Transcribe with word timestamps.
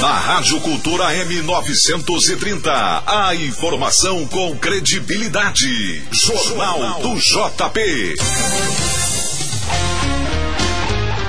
Na 0.00 0.14
Rádio 0.14 0.58
Cultura 0.60 1.12
M930, 1.12 3.02
a 3.06 3.34
informação 3.34 4.26
com 4.28 4.56
credibilidade. 4.56 6.02
Jornal 6.10 7.00
do 7.02 7.16
JP. 7.16 8.14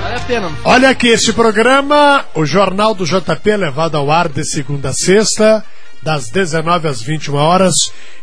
Vale 0.00 0.14
a 0.16 0.20
pena. 0.20 0.58
Olha 0.64 0.88
aqui, 0.88 1.08
este 1.08 1.34
programa, 1.34 2.24
o 2.34 2.46
Jornal 2.46 2.94
do 2.94 3.04
JP 3.04 3.50
é 3.50 3.56
levado 3.58 3.98
ao 3.98 4.10
ar 4.10 4.30
de 4.30 4.42
segunda 4.42 4.88
a 4.88 4.94
sexta, 4.94 5.62
das 6.02 6.30
19 6.30 6.88
às 6.88 7.02
21 7.02 7.34
horas, 7.34 7.74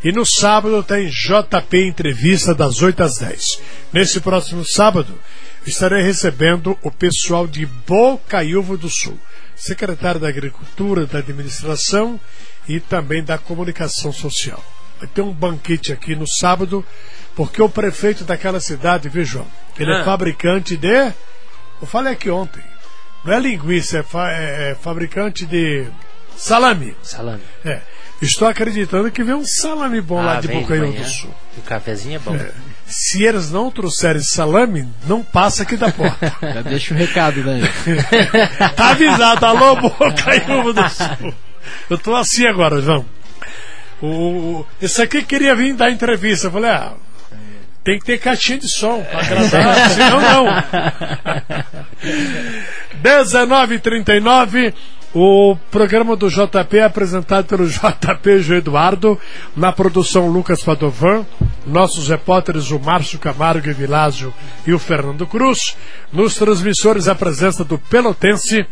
e 0.03 0.11
no 0.11 0.25
sábado 0.25 0.81
tem 0.81 1.07
JP 1.09 1.77
Entrevista 1.87 2.55
das 2.55 2.81
8 2.81 3.03
às 3.03 3.17
10. 3.19 3.61
Nesse 3.93 4.19
próximo 4.19 4.65
sábado, 4.65 5.13
estarei 5.65 6.01
recebendo 6.01 6.75
o 6.81 6.89
pessoal 6.89 7.45
de 7.45 7.67
Bocaiúva 7.87 8.75
do 8.75 8.89
Sul, 8.89 9.19
secretário 9.59 10.19
da 10.19 10.27
Agricultura, 10.29 11.05
da 11.05 11.19
Administração 11.19 12.19
e 12.67 12.79
também 12.79 13.23
da 13.23 13.37
Comunicação 13.37 14.11
Social. 14.11 14.63
Vai 14.99 15.07
ter 15.07 15.21
um 15.21 15.31
banquete 15.33 15.93
aqui 15.93 16.15
no 16.15 16.27
sábado, 16.27 16.85
porque 17.35 17.61
o 17.61 17.69
prefeito 17.69 18.23
daquela 18.23 18.59
cidade, 18.59 19.09
João? 19.25 19.47
Ele 19.77 19.91
é 19.93 20.01
Ah. 20.01 20.05
fabricante 20.05 20.75
de. 20.75 20.87
Eu 21.81 21.87
falei 21.87 22.13
aqui 22.13 22.29
ontem. 22.29 22.63
Não 23.23 23.33
é 23.33 23.39
linguiça, 23.39 23.99
é, 23.99 24.03
fa- 24.03 24.31
é- 24.31 24.71
é 24.71 24.75
fabricante 24.75 25.45
de 25.45 25.87
salame. 26.37 26.95
Salame. 27.03 27.43
É. 27.65 27.81
Estou 28.21 28.47
acreditando 28.47 29.09
que 29.11 29.23
vem 29.23 29.33
um 29.35 29.45
salame 29.45 30.01
bom 30.01 30.21
lá 30.21 30.37
Ah, 30.37 30.41
de 30.41 30.47
vem 30.47 30.61
Bocaiúva 30.61 30.91
do 30.99 31.05
Sul. 31.05 31.33
O 31.57 31.61
cafezinho 31.61 32.15
é 32.15 32.19
bom. 32.19 32.37
Se 32.89 33.23
eles 33.23 33.51
não 33.51 33.69
trouxerem 33.69 34.21
salame, 34.21 34.87
não 35.07 35.21
passa 35.23 35.61
aqui 35.63 35.77
da 35.77 35.91
porta. 35.91 36.33
Já 36.41 36.61
deixa 36.63 36.93
o 36.93 36.97
recado 36.97 37.43
daí. 37.43 37.61
tá 38.75 38.89
avisado, 38.91 39.45
alô, 39.45 39.75
Bocaiúva 39.75 40.73
do 40.73 40.89
Sul. 40.89 41.33
Eu 41.89 41.97
tô 41.97 42.15
assim 42.15 42.47
agora, 42.47 42.81
João. 42.81 43.05
O, 44.01 44.07
o- 44.07 44.67
esse 44.81 45.01
aqui 45.01 45.21
queria 45.23 45.55
vir 45.55 45.73
dar 45.75 45.91
entrevista. 45.91 46.47
Eu 46.47 46.51
falei, 46.51 46.69
ah, 46.71 46.93
tem 47.83 47.99
que 47.99 48.05
ter 48.05 48.17
caixinha 48.17 48.57
de 48.57 48.67
som 48.67 49.03
pra 49.03 49.19
agradar, 49.19 49.89
senão 49.91 50.19
não. 50.21 50.45
19h39, 53.03 54.73
o 55.13 55.55
programa 55.71 56.15
do 56.15 56.29
JP 56.29 56.77
é 56.77 56.83
apresentado 56.83 57.45
pelo 57.45 57.65
JP 57.69 58.39
João 58.41 58.57
Eduardo, 58.59 59.19
na 59.55 59.71
produção 59.71 60.27
Lucas 60.27 60.63
Padovan, 60.63 61.25
nossos 61.65 62.09
repórteres 62.09 62.71
o 62.71 62.79
Márcio 62.79 63.19
Camargo 63.19 63.69
e 63.69 63.73
Vilásio 63.73 64.33
e 64.65 64.73
o 64.73 64.79
Fernando 64.79 65.25
Cruz, 65.25 65.75
nos 66.11 66.35
transmissores 66.35 67.07
a 67.07 67.15
presença 67.15 67.63
do 67.63 67.77
Pelotense, 67.77 68.65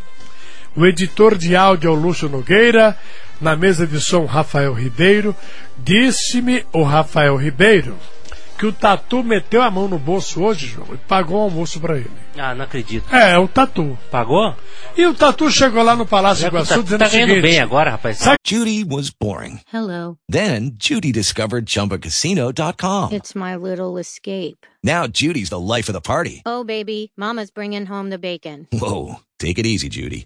o 0.76 0.86
editor 0.86 1.36
de 1.36 1.56
áudio 1.56 1.88
é 1.88 1.92
o 1.92 1.96
Lúcio 1.96 2.30
Nogueira, 2.30 2.96
na 3.42 3.56
mesa 3.56 3.88
de 3.88 4.00
som 4.00 4.26
Rafael 4.26 4.74
Ribeiro. 4.74 5.36
Disse-me 5.78 6.64
o 6.72 6.84
Rafael 6.84 7.36
Ribeiro 7.36 7.96
que 8.58 8.66
o 8.66 8.74
Tatu 8.74 9.24
meteu 9.24 9.62
a 9.62 9.70
mão 9.70 9.88
no 9.88 10.00
bolso 10.00 10.42
hoje, 10.42 10.68
João, 10.68 10.88
e 10.94 10.98
pagou 10.98 11.38
o 11.38 11.42
almoço 11.44 11.80
para 11.80 11.98
ele. 11.98 12.12
Ah, 12.38 12.56
não 12.56 12.66
acredito. 12.66 13.14
É, 13.14 13.38
o 13.38 13.48
Tatu. 13.48 13.98
Pagou? 14.10 14.56
E 14.98 15.06
o 15.06 15.14
Tatu 15.14 15.50
chegou 15.52 15.84
lá 15.84 15.96
no 15.96 16.06
Palácio 16.06 16.42
Já 16.42 16.48
Iguaçu 16.48 16.70
Tatu 16.70 16.84
dizendo 16.84 17.00
tá 17.00 17.08
o 17.08 17.12
ganhando 17.12 17.42
bem 17.42 17.60
agora, 17.60 17.92
rapaz. 17.92 18.20
Judy 18.46 18.84
was 18.84 19.10
boring. 19.10 19.60
Hello. 19.72 20.18
Then 20.30 20.76
Judy 20.80 21.12
discovered 21.12 21.66
ChumbaCasino.com. 21.68 23.14
It's 23.14 23.36
my 23.36 23.56
little 23.56 23.98
escape. 24.00 24.66
Now 24.84 25.08
Judy's 25.08 25.50
the 25.50 25.60
life 25.60 25.90
of 25.90 25.94
the 25.94 26.02
party. 26.02 26.42
Oh, 26.46 26.64
baby, 26.64 27.12
Mama's 27.16 27.52
bringing 27.52 27.86
home 27.86 28.10
the 28.10 28.18
bacon. 28.18 28.68
Whoa, 28.72 29.20
take 29.40 29.60
it 29.60 29.66
easy, 29.66 29.90
Judy. 29.90 30.26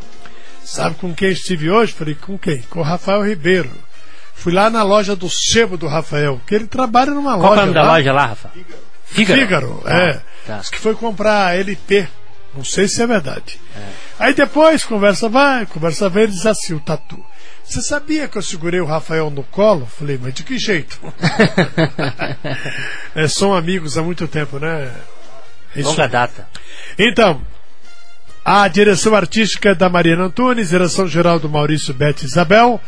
sabe 0.63 0.95
com 0.95 1.13
quem 1.13 1.29
estive 1.29 1.69
hoje? 1.69 1.93
Falei, 1.93 2.15
com 2.15 2.37
quem? 2.37 2.61
Com 2.63 2.79
o 2.79 2.83
Rafael 2.83 3.25
Ribeiro. 3.25 3.71
Fui 4.33 4.51
lá 4.51 4.69
na 4.69 4.81
loja 4.81 5.15
do 5.15 5.29
sebo 5.29 5.77
do 5.77 5.87
Rafael, 5.87 6.41
que 6.47 6.55
ele 6.55 6.65
trabalha 6.65 7.11
numa 7.11 7.37
Qual 7.37 7.43
é 7.43 7.45
o 7.45 7.49
loja. 7.49 7.61
nome 7.61 7.73
da 7.73 7.83
lá. 7.83 7.91
loja 7.93 8.13
lá, 8.13 8.25
Rafa? 8.25 8.51
Fígaro, 9.05 9.83
é. 9.85 10.19
tá. 10.47 10.57
Diz 10.57 10.69
que 10.69 10.79
foi 10.79 10.95
comprar 10.95 11.55
LP. 11.57 12.07
Não 12.55 12.63
sei 12.63 12.87
se 12.87 13.01
é 13.01 13.07
verdade. 13.07 13.59
Aí 14.19 14.33
depois, 14.33 14.83
conversa 14.83 15.29
vai, 15.29 15.65
conversa 15.65 16.09
vem, 16.09 16.23
ele 16.23 16.31
diz 16.33 16.45
assim, 16.45 16.73
o 16.73 16.79
Tatu. 16.79 17.23
Você 17.63 17.81
sabia 17.81 18.27
que 18.27 18.37
eu 18.37 18.41
segurei 18.41 18.81
o 18.81 18.85
Rafael 18.85 19.29
no 19.29 19.43
colo? 19.43 19.85
Falei, 19.85 20.19
mas 20.21 20.33
de 20.33 20.43
que 20.43 20.57
jeito? 20.57 20.99
é, 23.15 23.27
são 23.27 23.53
amigos 23.53 23.97
há 23.97 24.03
muito 24.03 24.27
tempo, 24.27 24.59
né? 24.59 24.93
É 25.75 25.79
isso 25.79 25.89
Longa 25.91 26.07
data. 26.07 26.47
Então, 26.99 27.41
a 28.43 28.67
direção 28.67 29.13
artística 29.13 29.69
é 29.69 29.75
da 29.75 29.87
Mariana 29.87 30.25
Antunes, 30.25 30.69
direção 30.69 31.07
geral 31.07 31.39
do 31.39 31.47
Maurício 31.47 31.93
Bete 31.93 32.25
Isabel. 32.25 32.81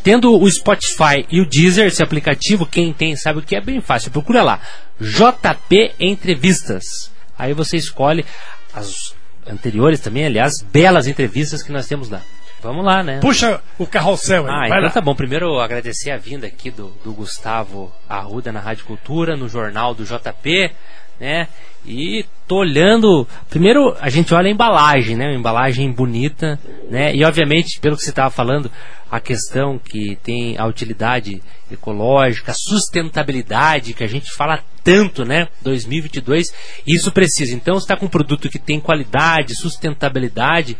Tendo 0.03 0.37
o 0.37 0.51
Spotify 0.51 1.25
e 1.29 1.39
o 1.39 1.47
Deezer, 1.47 1.87
esse 1.87 2.03
aplicativo, 2.03 2.65
quem 2.65 2.91
tem 2.91 3.15
sabe 3.15 3.39
o 3.39 3.41
que 3.41 3.55
é 3.55 3.61
bem 3.61 3.79
fácil. 3.79 4.11
Procura 4.11 4.43
lá, 4.43 4.59
JP 4.99 5.93
Entrevistas. 5.99 7.11
Aí 7.37 7.53
você 7.53 7.77
escolhe 7.77 8.25
as 8.73 9.15
anteriores 9.47 9.99
também, 9.99 10.25
aliás, 10.25 10.61
belas 10.61 11.07
entrevistas 11.07 11.63
que 11.63 11.71
nós 11.71 11.87
temos 11.87 12.09
lá. 12.09 12.21
Vamos 12.63 12.85
lá, 12.85 13.03
né? 13.03 13.19
Puxa 13.19 13.61
o 13.77 13.85
carrossel 13.85 14.47
aí. 14.47 14.53
Ah, 14.53 14.67
então 14.67 14.81
lá. 14.83 14.89
tá 14.89 15.01
bom. 15.01 15.13
Primeiro 15.13 15.59
agradecer 15.59 16.11
a 16.11 16.17
vinda 16.17 16.47
aqui 16.47 16.71
do, 16.71 16.93
do 17.03 17.11
Gustavo 17.13 17.91
Arruda 18.07 18.53
na 18.53 18.61
Rádio 18.61 18.85
Cultura, 18.85 19.35
no 19.35 19.49
jornal 19.49 19.93
do 19.93 20.05
JP, 20.05 20.71
né? 21.19 21.49
E 21.85 22.25
tô 22.47 22.57
olhando. 22.59 23.27
Primeiro 23.49 23.95
a 23.99 24.09
gente 24.09 24.33
olha 24.33 24.47
a 24.47 24.51
embalagem, 24.51 25.17
né? 25.17 25.27
Uma 25.27 25.39
embalagem 25.39 25.91
bonita, 25.91 26.57
né? 26.89 27.13
E 27.13 27.25
obviamente, 27.25 27.81
pelo 27.81 27.97
que 27.97 28.03
você 28.03 28.11
estava 28.11 28.29
falando, 28.29 28.71
a 29.11 29.19
questão 29.19 29.77
que 29.77 30.15
tem 30.23 30.57
a 30.57 30.65
utilidade 30.65 31.43
ecológica, 31.69 32.51
a 32.51 32.55
sustentabilidade, 32.55 33.93
que 33.93 34.03
a 34.03 34.07
gente 34.07 34.31
fala 34.31 34.63
tanto, 34.83 35.25
né? 35.25 35.49
2022, 35.61 36.47
isso 36.87 37.11
precisa. 37.11 37.53
Então, 37.53 37.77
está 37.77 37.97
com 37.97 38.05
um 38.05 38.09
produto 38.09 38.49
que 38.49 38.59
tem 38.59 38.79
qualidade, 38.79 39.55
sustentabilidade. 39.55 40.77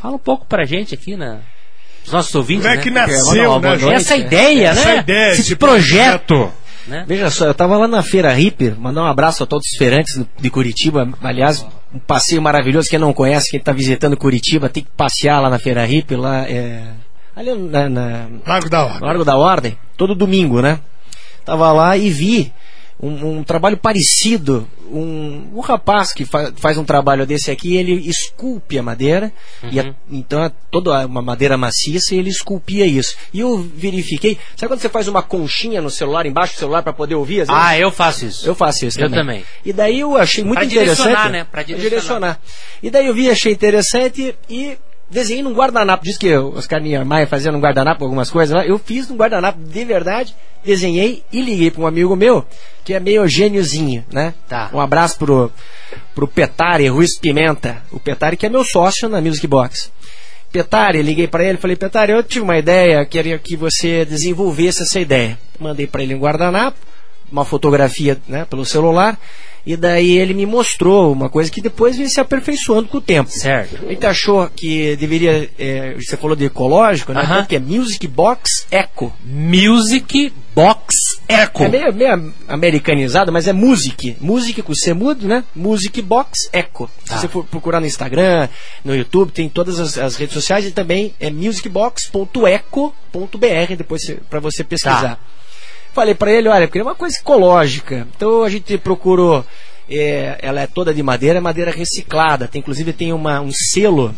Fala 0.00 0.14
um 0.14 0.18
pouco 0.18 0.46
pra 0.46 0.64
gente 0.64 0.94
aqui, 0.94 1.16
né? 1.16 1.40
Os 2.06 2.12
nossos 2.12 2.34
ouvintes, 2.34 2.62
Como 2.64 2.74
é 2.74 2.76
né? 2.78 2.82
que 2.82 2.90
nasceu, 2.90 3.60
né, 3.60 3.78
João? 3.78 3.92
Essa 3.92 4.16
ideia, 4.16 4.68
Essa 4.68 4.84
né? 4.94 4.98
ideia, 4.98 5.32
Esse 5.32 5.40
esse 5.42 5.56
projeto. 5.56 6.50
né? 6.86 7.04
Veja 7.06 7.30
só, 7.30 7.46
eu 7.46 7.54
tava 7.54 7.76
lá 7.76 7.86
na 7.86 8.02
Feira 8.02 8.38
Hiper, 8.38 8.78
mandar 8.78 9.02
um 9.02 9.06
abraço 9.06 9.42
a 9.42 9.46
todos 9.46 9.66
os 9.70 9.76
feirantes 9.76 10.18
de 10.38 10.50
Curitiba. 10.50 11.08
Aliás, 11.22 11.66
um 11.94 11.98
passeio 11.98 12.40
maravilhoso. 12.40 12.88
Quem 12.88 12.98
não 12.98 13.12
conhece, 13.12 13.50
quem 13.50 13.58
está 13.60 13.72
visitando 13.72 14.16
Curitiba, 14.16 14.68
tem 14.70 14.82
que 14.82 14.90
passear 14.96 15.40
lá 15.40 15.50
na 15.50 15.58
Feira 15.58 15.86
Hiper, 15.86 16.18
lá 16.18 16.48
é. 16.48 16.82
Ali 17.36 17.54
na, 17.54 17.88
na 17.88 18.26
Largo 18.46 18.68
da 18.70 18.84
Ordem. 18.84 19.00
Largo 19.02 19.24
da 19.24 19.36
Ordem, 19.36 19.78
todo 19.96 20.14
domingo, 20.14 20.60
né? 20.62 20.80
Tava 21.44 21.70
lá 21.72 21.96
e 21.96 22.10
vi 22.10 22.52
um, 23.02 23.38
um 23.38 23.44
trabalho 23.44 23.76
parecido. 23.76 24.68
Um, 24.92 25.48
um 25.54 25.60
rapaz 25.60 26.12
que 26.12 26.24
fa- 26.24 26.52
faz 26.56 26.76
um 26.76 26.84
trabalho 26.84 27.24
desse 27.24 27.48
aqui, 27.48 27.76
ele 27.76 27.92
esculpe 28.10 28.76
a 28.76 28.82
madeira, 28.82 29.32
e 29.70 29.78
a- 29.78 29.94
então 30.10 30.42
é 30.42 30.50
toda 30.68 31.06
uma 31.06 31.22
madeira 31.22 31.56
maciça 31.56 32.12
e 32.12 32.18
ele 32.18 32.28
esculpia 32.28 32.84
isso. 32.84 33.14
E 33.32 33.38
eu 33.38 33.56
verifiquei, 33.58 34.36
sabe 34.56 34.68
quando 34.72 34.80
você 34.80 34.88
faz 34.88 35.06
uma 35.06 35.22
conchinha 35.22 35.80
no 35.80 35.90
celular, 35.90 36.26
embaixo 36.26 36.54
do 36.54 36.58
celular 36.58 36.82
para 36.82 36.92
poder 36.92 37.14
ouvir? 37.14 37.44
Ah, 37.48 37.78
eu 37.78 37.92
faço 37.92 38.26
isso. 38.26 38.44
Eu 38.44 38.54
faço 38.56 38.84
isso 38.84 38.98
Eu 39.00 39.08
também. 39.08 39.20
também. 39.20 39.44
E 39.64 39.72
daí 39.72 40.00
eu 40.00 40.16
achei 40.16 40.42
muito 40.42 40.56
Pra 40.58 40.64
interessante. 40.66 40.96
direcionar, 41.06 41.30
né? 41.30 41.44
Pra 41.44 41.62
direcionar. 41.62 42.40
E 42.82 42.90
daí 42.90 43.06
eu 43.06 43.14
vi, 43.14 43.30
achei 43.30 43.52
interessante 43.52 44.34
e 44.48 44.76
desenhei 45.10 45.42
num 45.42 45.52
guardanapo. 45.52 46.04
Diz 46.04 46.16
que 46.16 46.34
o 46.36 46.56
Oscar 46.56 46.80
Niemeyer 46.80 47.28
fazia 47.28 47.50
num 47.50 47.60
guardanapo 47.60 48.04
algumas 48.04 48.30
coisas 48.30 48.54
lá. 48.54 48.64
Eu 48.64 48.78
fiz 48.78 49.08
num 49.08 49.16
guardanapo 49.16 49.58
de 49.62 49.84
verdade, 49.84 50.34
desenhei 50.64 51.22
e 51.32 51.42
liguei 51.42 51.70
para 51.70 51.82
um 51.82 51.86
amigo 51.86 52.14
meu 52.14 52.46
que 52.84 52.94
é 52.94 53.00
meio 53.00 53.26
gêniozinho, 53.26 54.04
né? 54.10 54.34
Tá. 54.48 54.70
Um 54.72 54.80
abraço 54.80 55.18
pro, 55.18 55.52
pro 56.14 56.26
Petari, 56.26 56.88
Ruiz 56.88 57.18
Pimenta. 57.18 57.82
O 57.90 58.00
Petari 58.00 58.36
que 58.36 58.46
é 58.46 58.48
meu 58.48 58.64
sócio 58.64 59.08
na 59.08 59.20
Music 59.20 59.46
Box. 59.46 59.92
Petari, 60.50 61.02
liguei 61.02 61.28
para 61.28 61.44
ele, 61.44 61.58
falei, 61.58 61.76
Petari, 61.76 62.12
eu 62.12 62.22
tive 62.24 62.40
uma 62.40 62.58
ideia, 62.58 63.04
queria 63.04 63.38
que 63.38 63.56
você 63.56 64.04
desenvolvesse 64.04 64.82
essa 64.82 64.98
ideia. 64.98 65.38
Mandei 65.60 65.86
para 65.86 66.02
ele 66.02 66.14
um 66.14 66.18
guardanapo, 66.18 66.76
uma 67.30 67.44
fotografia 67.44 68.18
né, 68.26 68.44
pelo 68.44 68.64
celular, 68.64 69.16
e 69.64 69.76
daí 69.76 70.18
ele 70.18 70.34
me 70.34 70.46
mostrou 70.46 71.12
uma 71.12 71.28
coisa 71.28 71.50
que 71.50 71.60
depois 71.60 71.96
veio 71.96 72.08
se 72.08 72.20
aperfeiçoando 72.20 72.88
com 72.88 72.98
o 72.98 73.00
tempo. 73.00 73.30
Certo. 73.30 73.86
A 73.86 73.90
gente 73.90 74.06
achou 74.06 74.48
que 74.48 74.96
deveria, 74.96 75.48
é, 75.58 75.94
você 75.94 76.16
falou 76.16 76.34
de 76.34 76.46
ecológico, 76.46 77.12
né? 77.12 77.20
Aham. 77.20 77.36
Tanto 77.36 77.48
que 77.48 77.56
é 77.56 77.60
Music 77.60 78.06
Box 78.06 78.66
Eco. 78.70 79.12
Music 79.24 80.32
Box 80.54 80.94
Eco. 81.28 81.64
É 81.64 81.68
meio, 81.68 81.94
meio 81.94 82.34
americanizado, 82.48 83.32
mas 83.32 83.46
é 83.46 83.52
Music. 83.52 84.16
Music 84.20 84.62
com 84.62 84.74
C 84.74 84.94
mudo, 84.94 85.26
né? 85.26 85.44
Music 85.54 86.00
Box 86.02 86.48
Eco. 86.52 86.90
Tá. 87.06 87.16
Se 87.16 87.22
você 87.22 87.28
for 87.28 87.44
procurar 87.44 87.80
no 87.80 87.86
Instagram, 87.86 88.48
no 88.84 88.94
YouTube, 88.94 89.32
tem 89.32 89.48
todas 89.48 89.78
as, 89.78 89.98
as 89.98 90.16
redes 90.16 90.34
sociais 90.34 90.66
e 90.66 90.70
também 90.70 91.14
é 91.20 91.30
musicbox.eco.br 91.30 93.76
depois 93.76 94.02
para 94.28 94.40
você 94.40 94.64
pesquisar. 94.64 95.16
Tá. 95.16 95.39
Falei 95.92 96.14
para 96.14 96.30
ele, 96.30 96.48
olha, 96.48 96.64
eu 96.64 96.68
queria 96.68 96.84
uma 96.84 96.94
coisa 96.94 97.18
ecológica. 97.18 98.06
Então 98.14 98.42
a 98.42 98.48
gente 98.48 98.78
procurou, 98.78 99.44
é, 99.88 100.38
ela 100.40 100.60
é 100.60 100.66
toda 100.66 100.94
de 100.94 101.02
madeira, 101.02 101.40
madeira 101.40 101.70
reciclada. 101.70 102.46
Tem, 102.46 102.60
inclusive 102.60 102.92
tem 102.92 103.12
uma, 103.12 103.40
um 103.40 103.50
selo, 103.52 104.14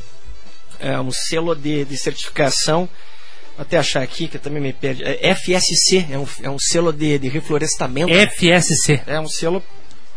é, 0.78 0.98
um 1.00 1.10
selo 1.10 1.54
de, 1.54 1.84
de 1.84 1.96
certificação. 1.96 2.88
Vou 3.56 3.62
até 3.62 3.78
achar 3.78 4.02
aqui 4.02 4.28
que 4.28 4.36
eu 4.36 4.40
também 4.40 4.62
me 4.62 4.72
perdi. 4.72 5.02
É 5.02 5.34
FSC, 5.34 6.06
é 6.10 6.18
um, 6.18 6.26
é 6.42 6.50
um 6.50 6.58
selo 6.58 6.92
de, 6.92 7.18
de 7.18 7.28
reflorestamento. 7.28 8.12
FSC. 8.12 9.02
É 9.06 9.18
um 9.18 9.28
selo 9.28 9.62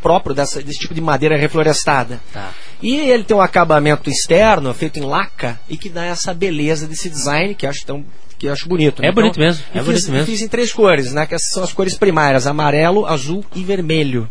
próprio 0.06 0.36
dessa, 0.36 0.62
desse 0.62 0.78
tipo 0.78 0.94
de 0.94 1.02
madeira 1.02 1.36
reflorestada. 1.36 2.22
Tá. 2.31 2.54
E 2.80 2.96
ele 2.96 3.24
tem 3.24 3.36
um 3.36 3.42
acabamento 3.42 4.07
externo 4.07 4.72
feito 4.72 5.00
em 5.00 5.02
laca 5.02 5.60
e 5.68 5.75
que 5.75 5.90
dá 5.90 6.06
essa 6.06 6.31
beleza 6.31 6.86
desse 6.86 7.10
design 7.10 7.56
que 7.56 7.66
eu 7.66 7.72
acho 7.72 7.84
tão 7.84 8.06
que 8.38 8.48
acho 8.48 8.69
bonito. 8.69 9.02
né? 9.02 9.07
É 9.07 9.12
bonito 9.12 9.40
mesmo, 9.40 9.63
é 9.74 9.81
bonito 9.81 10.02
fiz, 10.02 10.10
mesmo. 10.10 10.25
Fiz 10.28 10.42
em 10.44 10.48
três 10.48 10.72
cores, 10.72 11.12
né? 11.12 11.25
Que 11.25 11.36
são 11.40 11.63
as 11.63 11.74
cores 11.74 11.98
primárias: 11.98 12.46
amarelo, 12.46 13.07
azul 13.07 13.44
e 13.56 13.63
vermelho. 13.63 14.30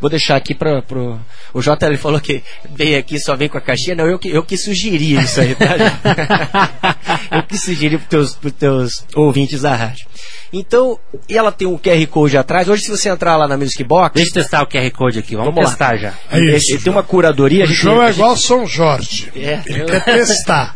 Vou 0.00 0.08
deixar 0.08 0.36
aqui 0.36 0.54
para 0.54 0.82
pro 0.82 1.18
o 1.52 1.60
Jota 1.60 1.86
ele 1.86 1.96
falou 1.96 2.20
que 2.20 2.40
veio 2.70 2.96
aqui 2.96 3.18
só 3.18 3.34
vem 3.34 3.48
com 3.48 3.58
a 3.58 3.60
caixinha. 3.60 3.96
Não, 3.96 4.06
eu 4.06 4.20
que 4.20 4.28
eu 4.28 4.44
que 4.44 4.56
sugeri 4.56 5.16
isso 5.16 5.40
aí, 5.40 5.56
tá? 5.56 5.74
eu 7.36 7.42
que 7.42 7.58
sugeri 7.58 7.98
para 7.98 8.06
teus 8.06 8.36
pros 8.36 8.52
teus 8.52 9.04
ouvintes 9.16 9.62
da 9.62 9.74
rádio. 9.74 10.06
Então, 10.52 10.98
e 11.28 11.36
ela 11.36 11.52
tem 11.52 11.68
um 11.68 11.76
QR 11.78 12.06
Code 12.06 12.36
atrás. 12.38 12.68
Hoje, 12.68 12.82
se 12.84 12.90
você 12.90 13.08
entrar 13.08 13.36
lá 13.36 13.46
na 13.46 13.56
Music 13.56 13.82
Box, 13.84 14.14
Deixa 14.14 14.30
eu 14.30 14.34
testar 14.42 14.62
o 14.62 14.66
QR 14.66 14.90
Code 14.90 15.18
aqui. 15.18 15.36
Vamos, 15.36 15.54
Vamos 15.54 15.64
lá. 15.64 15.70
testar 15.76 15.96
já. 15.98 16.14
É 16.30 16.38
ele, 16.38 16.56
isso, 16.56 16.72
ele 16.72 16.82
tem 16.82 16.92
uma 16.92 17.02
curadoria. 17.02 17.64
O 17.64 17.66
gente- 17.66 17.76
João 17.76 18.02
é 18.02 18.06
gente- 18.06 18.16
igual 18.16 18.36
São 18.36 18.66
Jorge. 18.66 19.30
É. 19.36 19.60
Ele 19.66 19.84
quer 19.84 20.04
testar 20.04 20.74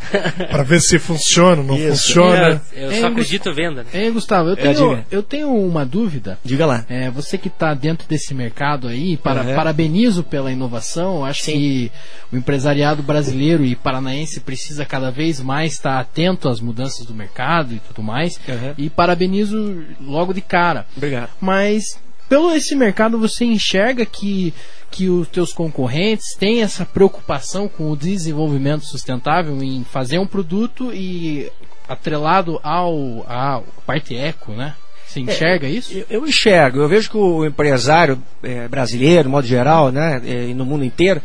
para 0.50 0.62
ver 0.62 0.80
se 0.80 0.98
funciona, 0.98 1.62
não 1.62 1.76
Isso. 1.76 1.88
funciona. 2.08 2.60
Eu 2.72 2.90
É, 2.90 3.00
só 3.00 3.06
acredito 3.06 3.52
vendo, 3.54 3.76
né? 3.76 3.84
Ei, 3.94 4.10
Gustavo, 4.10 4.48
eu 4.50 4.54
É, 4.54 4.56
tenho, 4.56 4.74
diga. 4.90 5.06
eu 5.10 5.22
tenho 5.22 5.54
uma 5.54 5.84
dúvida. 5.86 6.38
Diga 6.44 6.66
lá. 6.66 6.84
É, 6.88 7.10
você 7.10 7.38
que 7.38 7.48
está 7.48 7.72
dentro 7.74 8.06
desse 8.08 8.34
mercado 8.34 8.88
aí, 8.88 9.16
para, 9.16 9.42
Uhum. 9.42 9.54
parabenizo 9.54 10.22
pela 10.22 10.52
inovação. 10.52 11.24
Acho 11.24 11.42
Sim. 11.44 11.52
que 11.52 11.92
o 12.32 12.36
empresariado 12.36 13.02
brasileiro 13.02 13.64
e 13.64 13.74
paranaense 13.74 14.40
precisa 14.40 14.84
cada 14.84 15.10
vez 15.10 15.40
mais 15.40 15.72
estar 15.72 15.98
atento 15.98 16.48
às 16.48 16.60
mudanças 16.60 17.06
do 17.06 17.14
mercado 17.14 17.74
e 17.74 17.78
tudo 17.78 18.02
mais. 18.02 18.38
Uhum. 18.48 18.74
E 18.76 18.90
parabenizo 18.90 19.61
logo 20.00 20.32
de 20.32 20.40
cara. 20.40 20.86
Obrigado. 20.96 21.30
Mas 21.40 21.98
pelo 22.28 22.50
esse 22.52 22.74
mercado 22.74 23.18
você 23.18 23.44
enxerga 23.44 24.06
que 24.06 24.54
que 24.90 25.08
os 25.08 25.26
teus 25.28 25.54
concorrentes 25.54 26.34
têm 26.38 26.62
essa 26.62 26.84
preocupação 26.84 27.66
com 27.66 27.90
o 27.90 27.96
desenvolvimento 27.96 28.84
sustentável 28.84 29.62
em 29.62 29.84
fazer 29.84 30.18
um 30.18 30.26
produto 30.26 30.92
e 30.92 31.50
atrelado 31.88 32.60
ao 32.62 33.24
à 33.26 33.62
parte 33.86 34.14
eco, 34.14 34.52
né? 34.52 34.74
Você 35.06 35.20
enxerga 35.20 35.66
isso? 35.68 35.92
Eu, 35.92 36.06
eu 36.08 36.26
enxergo, 36.26 36.78
eu 36.78 36.88
vejo 36.88 37.10
que 37.10 37.16
o 37.16 37.44
empresário 37.44 38.22
eh, 38.42 38.66
brasileiro, 38.66 39.24
de 39.24 39.28
modo 39.28 39.46
geral, 39.46 39.92
né, 39.92 40.22
eh, 40.24 40.46
e 40.48 40.54
no 40.54 40.64
mundo 40.64 40.84
inteiro, 40.84 41.20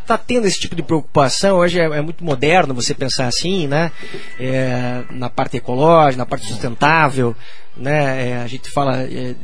está 0.00 0.18
tendo 0.18 0.46
esse 0.46 0.58
tipo 0.58 0.74
de 0.74 0.82
preocupação. 0.82 1.58
Hoje 1.58 1.78
é, 1.78 1.84
é 1.84 2.00
muito 2.00 2.24
moderno 2.24 2.74
você 2.74 2.94
pensar 2.94 3.28
assim, 3.28 3.68
né, 3.68 3.92
eh, 4.40 5.04
na 5.10 5.30
parte 5.30 5.56
ecológica, 5.56 6.18
na 6.18 6.26
parte 6.26 6.46
sustentável, 6.46 7.36
né, 7.78 8.30
eh, 8.30 8.36
a 8.36 8.46
gente 8.46 8.70
fala. 8.70 9.02
eh, 9.02 9.34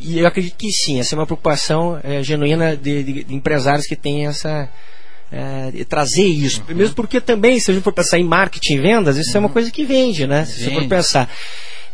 e 0.00 0.18
eu 0.20 0.26
acredito 0.26 0.56
que 0.56 0.70
sim, 0.70 1.00
essa 1.00 1.14
é 1.14 1.18
uma 1.18 1.26
preocupação 1.26 1.98
eh, 2.04 2.22
genuína 2.22 2.76
de, 2.76 3.02
de- 3.02 3.24
de 3.24 3.34
empresários 3.34 3.86
que 3.86 3.96
têm 3.96 4.26
essa. 4.26 4.68
de 5.74 5.84
trazer 5.84 6.24
isso. 6.24 6.64
Mesmo 6.68 6.94
porque 6.94 7.20
também, 7.20 7.60
se 7.60 7.70
a 7.70 7.74
gente 7.74 7.82
for 7.82 7.92
pensar 7.92 8.18
em 8.18 8.24
marketing 8.24 8.74
e 8.74 8.78
vendas, 8.78 9.16
isso 9.18 9.36
é 9.36 9.40
uma 9.40 9.50
coisa 9.50 9.70
que 9.70 9.84
vende, 9.84 10.26
né? 10.26 10.44
Se 10.46 10.52
você 10.60 10.70
for 10.70 10.76
Vende. 10.80 10.88
pensar. 10.88 11.30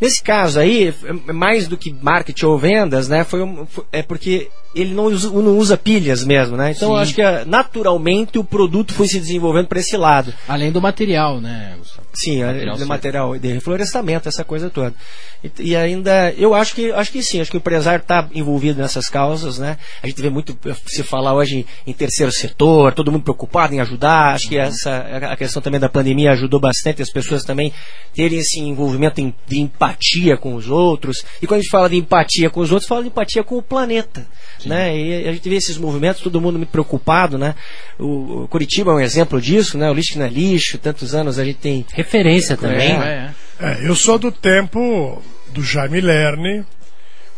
Nesse 0.00 0.22
caso 0.22 0.60
aí, 0.60 0.94
é 1.26 1.32
mais 1.32 1.66
do 1.66 1.76
que 1.76 1.92
marketing 2.00 2.46
ou 2.46 2.56
vendas, 2.58 3.08
né? 3.08 3.24
Foi 3.24 3.40
foi- 3.68 3.84
é 3.90 4.02
porque 4.02 4.48
ele 4.74 4.94
não 4.94 5.04
usa, 5.06 5.30
não 5.30 5.56
usa 5.58 5.76
pilhas 5.76 6.24
mesmo, 6.24 6.56
né? 6.56 6.72
Então 6.72 6.88
Sim. 6.88 6.94
eu 6.94 7.00
acho 7.00 7.14
que 7.14 7.22
ah, 7.22 7.44
naturalmente 7.46 8.38
o 8.38 8.44
produto 8.44 8.92
foi 8.92 9.06
se 9.08 9.18
desenvolvendo 9.20 9.66
para 9.68 9.80
esse 9.80 9.96
lado. 9.96 10.32
Além 10.48 10.70
do 10.72 10.80
material, 10.80 11.40
né? 11.40 11.74
Gustavo? 11.78 12.04
Sim, 12.16 12.44
Material 12.44 12.54
material, 12.54 12.76
seco. 12.78 12.88
material 12.88 13.38
de 13.38 13.48
reflorestamento, 13.52 14.28
essa 14.28 14.44
coisa 14.44 14.70
toda. 14.70 14.94
E, 15.42 15.70
e 15.70 15.76
ainda, 15.76 16.32
eu 16.38 16.54
acho 16.54 16.72
que, 16.74 16.92
acho 16.92 17.10
que 17.10 17.22
sim, 17.24 17.40
acho 17.40 17.50
que 17.50 17.56
o 17.56 17.58
empresário 17.58 18.00
está 18.02 18.28
envolvido 18.32 18.80
nessas 18.80 19.08
causas, 19.08 19.58
né? 19.58 19.76
A 20.00 20.06
gente 20.06 20.22
vê 20.22 20.30
muito 20.30 20.56
se 20.86 21.02
falar 21.02 21.34
hoje 21.34 21.66
em 21.84 21.92
terceiro 21.92 22.30
setor, 22.30 22.92
todo 22.94 23.10
mundo 23.10 23.24
preocupado 23.24 23.74
em 23.74 23.80
ajudar. 23.80 24.34
Acho 24.34 24.48
que 24.48 24.56
essa 24.56 24.96
a 25.32 25.36
questão 25.36 25.60
também 25.60 25.80
da 25.80 25.88
pandemia 25.88 26.30
ajudou 26.32 26.60
bastante 26.60 27.02
as 27.02 27.10
pessoas 27.10 27.42
também 27.42 27.72
terem 28.14 28.38
esse 28.38 28.60
envolvimento 28.60 29.20
em- 29.20 29.34
de 29.48 29.58
empatia 29.58 30.36
com 30.36 30.54
os 30.54 30.68
outros. 30.70 31.16
E 31.42 31.46
quando 31.48 31.58
a 31.58 31.62
gente 31.62 31.70
fala 31.70 31.90
de 31.90 31.96
empatia 31.96 32.48
com 32.48 32.60
os 32.60 32.70
outros, 32.70 32.88
fala 32.88 33.02
de 33.02 33.08
empatia 33.08 33.42
com 33.42 33.56
o 33.58 33.62
planeta, 33.62 34.24
né? 34.68 34.96
E 34.96 35.28
a 35.28 35.32
gente 35.32 35.48
vê 35.48 35.56
esses 35.56 35.76
movimentos, 35.76 36.22
todo 36.22 36.40
mundo 36.40 36.58
muito 36.58 36.70
preocupado, 36.70 37.38
né? 37.38 37.54
O, 37.98 38.44
o 38.44 38.48
Curitiba 38.48 38.92
é 38.92 38.94
um 38.94 39.00
exemplo 39.00 39.40
disso, 39.40 39.78
né? 39.78 39.90
O 39.90 39.94
lixo 39.94 40.12
que 40.12 40.18
não 40.18 40.26
é 40.26 40.30
lixo, 40.30 40.78
tantos 40.78 41.14
anos 41.14 41.38
a 41.38 41.44
gente 41.44 41.58
tem 41.58 41.86
Referência 41.92 42.56
também. 42.56 42.92
É. 42.92 43.30
É, 43.60 43.88
eu 43.88 43.94
sou 43.94 44.18
do 44.18 44.32
tempo 44.32 45.22
do 45.48 45.62
Jaime 45.62 46.00
Lerner, 46.00 46.64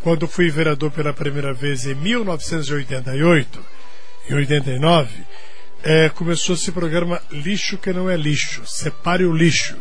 quando 0.02 0.26
fui 0.26 0.50
vereador 0.50 0.90
pela 0.90 1.12
primeira 1.12 1.52
vez 1.52 1.85
em 1.85 1.95
1988, 1.95 3.61
em 4.30 4.35
89, 4.35 5.09
é, 5.85 6.09
começou 6.09 6.54
esse 6.54 6.73
programa 6.73 7.21
Lixo 7.30 7.76
que 7.76 7.92
não 7.92 8.09
é 8.09 8.16
lixo, 8.16 8.62
separe 8.64 9.25
o 9.25 9.33
lixo. 9.33 9.76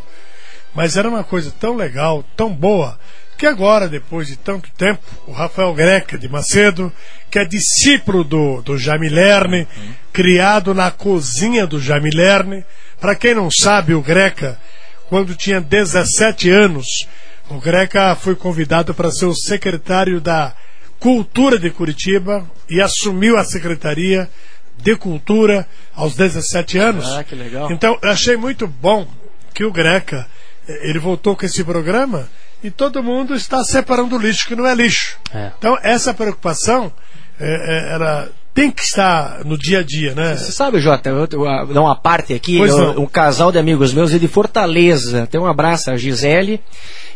Mas 0.74 0.96
era 0.96 1.08
uma 1.08 1.24
coisa 1.24 1.50
tão 1.50 1.74
legal, 1.74 2.22
tão 2.36 2.52
boa, 2.52 2.98
que 3.36 3.46
agora, 3.46 3.88
depois 3.88 4.28
de 4.28 4.36
tanto 4.36 4.70
tempo, 4.76 5.02
o 5.26 5.32
Rafael 5.32 5.74
Greca 5.74 6.16
de 6.16 6.28
Macedo, 6.28 6.92
que 7.30 7.38
é 7.38 7.44
discípulo 7.44 8.24
do, 8.24 8.62
do 8.62 8.78
Jaime 8.78 9.08
Lerner, 9.08 9.66
criado 10.12 10.72
na 10.72 10.90
cozinha 10.90 11.66
do 11.66 11.80
Jaime 11.80 12.10
Lerner. 12.10 12.64
Para 13.00 13.14
quem 13.14 13.34
não 13.34 13.50
sabe, 13.50 13.94
o 13.94 14.00
Greca, 14.00 14.58
quando 15.08 15.34
tinha 15.34 15.60
17 15.60 16.50
anos, 16.50 17.06
o 17.50 17.60
Greca 17.60 18.16
foi 18.16 18.34
convidado 18.34 18.94
para 18.94 19.10
ser 19.10 19.26
o 19.26 19.34
secretário 19.34 20.20
da 20.20 20.54
Cultura 20.98 21.58
de 21.58 21.70
Curitiba 21.70 22.44
e 22.70 22.80
assumiu 22.80 23.36
a 23.36 23.44
secretaria 23.44 24.28
de 24.78 24.96
Cultura 24.96 25.68
aos 25.94 26.16
17 26.16 26.78
anos. 26.78 27.06
Ah, 27.12 27.22
que 27.22 27.34
legal. 27.34 27.70
Então, 27.70 27.98
eu 28.02 28.10
achei 28.10 28.36
muito 28.36 28.66
bom 28.66 29.06
que 29.52 29.64
o 29.64 29.70
Greca, 29.70 30.26
eh, 30.66 30.88
ele 30.88 30.98
voltou 30.98 31.36
com 31.36 31.44
esse 31.44 31.62
programa 31.62 32.28
e 32.62 32.70
todo 32.70 33.02
mundo 33.02 33.34
está 33.34 33.62
separando 33.62 34.16
o 34.16 34.18
lixo 34.18 34.46
que 34.46 34.56
não 34.56 34.66
é 34.66 34.74
lixo. 34.74 35.18
É. 35.32 35.52
Então, 35.58 35.78
essa 35.82 36.14
preocupação, 36.14 36.92
eh, 37.38 37.44
eh, 37.44 37.94
ela 37.94 38.30
tem 38.56 38.70
que 38.70 38.80
estar 38.80 39.44
no 39.44 39.58
dia 39.58 39.80
a 39.80 39.82
dia, 39.82 40.14
né? 40.14 40.34
Você 40.34 40.50
sabe, 40.50 40.80
Jota, 40.80 41.10
eu, 41.10 41.28
eu, 41.30 41.46
eu, 41.46 41.66
dar 41.74 41.82
uma 41.82 41.94
parte 41.94 42.32
aqui, 42.32 42.56
eu- 42.56 42.98
um 43.02 43.06
casal 43.06 43.52
de 43.52 43.58
amigos 43.58 43.92
meus 43.92 44.14
é 44.14 44.18
de 44.18 44.26
Fortaleza. 44.26 45.26
Tem 45.30 45.38
um 45.38 45.46
abraço, 45.46 45.90
a 45.90 45.96
Gisele 45.98 46.58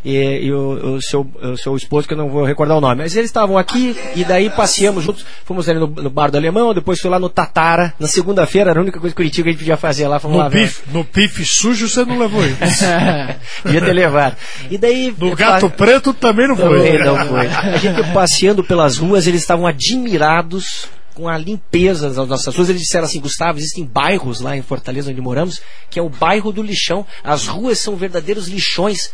e, 0.05 0.17
e 0.45 0.53
o, 0.53 0.97
o 0.97 1.03
seu, 1.03 1.27
o 1.43 1.57
seu 1.57 1.75
esposo, 1.77 2.07
que 2.07 2.13
eu 2.13 2.19
não 2.19 2.29
vou 2.29 2.45
recordar 2.45 2.77
o 2.77 2.81
nome. 2.81 2.97
Mas 3.03 3.17
eles 3.17 3.31
estavam 3.31 3.57
aqui 3.57 3.97
e 4.15 4.23
daí 4.23 4.51
passeamos 4.51 5.03
juntos, 5.03 5.25
fomos 5.47 5.67
ali 5.67 5.79
no, 5.79 5.87
no 5.87 6.11
bar 6.11 6.31
do 6.31 6.37
Alemão, 6.37 6.75
depois 6.75 7.01
fui 7.01 7.09
lá 7.09 7.19
no 7.19 7.31
Tatara. 7.31 7.95
Na 7.99 8.07
segunda-feira, 8.07 8.71
era 8.73 8.79
a 8.79 8.83
única 8.83 9.01
coisa 9.01 9.15
que 9.15 9.17
Curitiba 9.17 9.45
que 9.45 9.49
a 9.49 9.53
gente 9.53 9.61
podia 9.61 9.77
fazer 9.79 10.07
lá. 10.09 10.19
Fomos 10.21 10.37
No 10.37 10.43
lá 10.43 10.51
bife, 10.51 10.83
no 10.93 11.05
bife 11.05 11.43
sujo 11.47 11.89
você 11.89 12.05
não 12.05 12.19
levou 12.19 12.45
isso. 12.45 12.85
Podia 13.63 13.81
ter 13.81 13.93
levado. 13.95 14.37
E 14.71 14.77
daí. 14.77 15.15
No 15.19 15.35
gato 15.35 15.71
preto 15.71 16.13
também 16.13 16.47
não 16.49 16.57
foi. 16.57 16.69
Também 16.69 16.99
não 17.03 17.17
foi. 17.27 17.47
A 17.47 17.77
gente 17.79 18.13
passeando 18.13 18.63
pelas 18.63 18.99
ruas, 18.99 19.27
eles 19.27 19.41
estavam 19.41 19.67
admirados 19.67 20.87
com 21.14 21.29
a 21.29 21.37
limpeza 21.37 22.09
das 22.09 22.29
nossas 22.29 22.55
ruas. 22.55 22.69
Eles 22.69 22.83
disseram 22.83 23.05
assim, 23.05 23.21
Gustavo, 23.21 23.59
existem 23.59 23.85
bairros 23.85 24.40
lá 24.40 24.57
em 24.57 24.62
Fortaleza 24.62 25.11
onde 25.11 25.21
moramos, 25.21 25.61
que 25.88 25.99
é 25.99 26.02
o 26.02 26.09
bairro 26.09 26.52
do 26.52 26.62
lixão. 26.62 27.07
As 27.23 27.47
ruas 27.47 27.79
são 27.79 27.97
verdadeiros 27.97 28.49
lixões. 28.49 29.12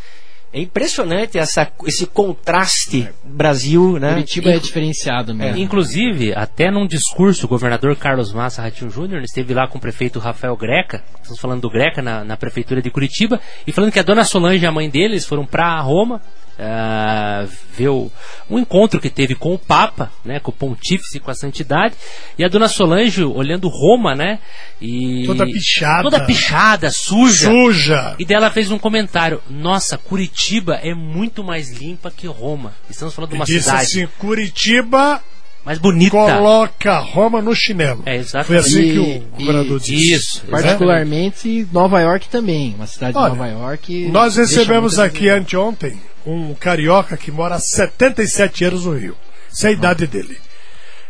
É 0.52 0.60
impressionante 0.60 1.36
essa, 1.36 1.70
esse 1.84 2.06
contraste 2.06 3.08
Brasil, 3.22 3.98
né? 3.98 4.14
Curitiba 4.14 4.50
é 4.50 4.58
diferenciado 4.58 5.34
mesmo. 5.34 5.58
Inclusive, 5.58 6.32
até 6.34 6.70
num 6.70 6.86
discurso, 6.86 7.44
o 7.44 7.48
governador 7.48 7.94
Carlos 7.96 8.32
Massa 8.32 8.62
Ratinho 8.62 8.90
Júnior 8.90 9.22
esteve 9.22 9.52
lá 9.52 9.68
com 9.68 9.76
o 9.76 9.80
prefeito 9.80 10.18
Rafael 10.18 10.56
Greca, 10.56 11.02
estamos 11.20 11.40
falando 11.40 11.62
do 11.62 11.68
Greca 11.68 12.00
na, 12.00 12.24
na 12.24 12.36
prefeitura 12.36 12.80
de 12.80 12.90
Curitiba, 12.90 13.40
e 13.66 13.72
falando 13.72 13.92
que 13.92 13.98
a 13.98 14.02
dona 14.02 14.24
Solange 14.24 14.64
e 14.64 14.66
a 14.66 14.72
mãe 14.72 14.88
dele 14.88 15.14
eles 15.14 15.26
foram 15.26 15.44
para 15.44 15.78
Roma 15.80 16.22
ah, 16.58 17.46
ver 17.76 17.88
o, 17.88 18.10
um 18.48 18.58
encontro 18.58 19.00
que 19.00 19.10
teve 19.10 19.34
com 19.34 19.52
o 19.54 19.58
Papa, 19.58 20.10
né, 20.24 20.40
com 20.40 20.50
o 20.50 20.54
Pontífice, 20.54 21.20
com 21.20 21.30
a 21.30 21.34
Santidade, 21.34 21.94
e 22.38 22.44
a 22.44 22.48
dona 22.48 22.68
Solange 22.68 23.22
olhando 23.22 23.68
Roma, 23.68 24.14
né, 24.14 24.38
e 24.80 25.24
Toda 25.26 25.44
pichada. 25.46 26.02
toda 26.02 26.24
pichada, 26.24 26.90
suja, 26.90 27.50
Suja. 27.50 28.14
e 28.18 28.24
dela 28.24 28.50
fez 28.50 28.70
um 28.70 28.78
comentário: 28.78 29.40
Nossa, 29.48 29.96
Curitiba 29.98 30.74
é 30.82 30.94
muito 30.94 31.42
mais 31.44 31.70
limpa 31.70 32.10
que 32.10 32.26
Roma. 32.26 32.74
Estamos 32.88 33.14
falando 33.14 33.30
de 33.30 33.36
uma 33.36 33.44
disse 33.44 33.62
cidade 33.64 33.82
assim, 33.82 34.06
Curitiba 34.18 35.22
mais 35.64 35.78
bonita. 35.78 36.10
coloca 36.12 36.98
Roma 37.00 37.42
no 37.42 37.54
chinelo. 37.54 38.02
É, 38.06 38.16
exatamente. 38.16 38.46
Foi 38.46 38.56
assim 38.58 38.82
que 38.92 38.98
o 38.98 39.20
governador 39.38 39.78
e- 39.78 39.84
disse. 39.84 40.12
Isso, 40.12 40.42
Né? 40.44 40.50
Particularmente 40.52 41.66
Nova 41.72 42.00
York 42.00 42.28
também, 42.28 42.74
uma 42.76 42.86
cidade 42.86 43.16
Olha, 43.16 43.32
de 43.32 43.36
Nova 43.36 43.50
York. 43.50 44.08
Nós 44.08 44.36
recebemos 44.36 44.98
aqui 44.98 45.28
anteontem 45.28 46.00
um 46.26 46.54
carioca 46.54 47.16
que 47.16 47.30
mora 47.30 47.54
há 47.54 47.58
77 47.60 48.64
anos 48.64 48.84
no 48.84 48.92
Rio. 48.96 49.16
Essa 49.50 49.68
é 49.68 49.70
a 49.70 49.72
idade 49.72 50.06
dele. 50.06 50.36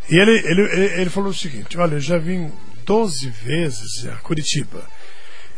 E 0.08 0.16
ele, 0.16 0.32
ele, 0.44 0.62
ele 1.00 1.10
falou 1.10 1.30
o 1.30 1.34
seguinte: 1.34 1.76
Olha, 1.78 1.94
eu 1.94 2.00
já 2.00 2.18
vim 2.18 2.52
12 2.84 3.28
vezes 3.30 4.06
a 4.06 4.16
Curitiba. 4.16 4.84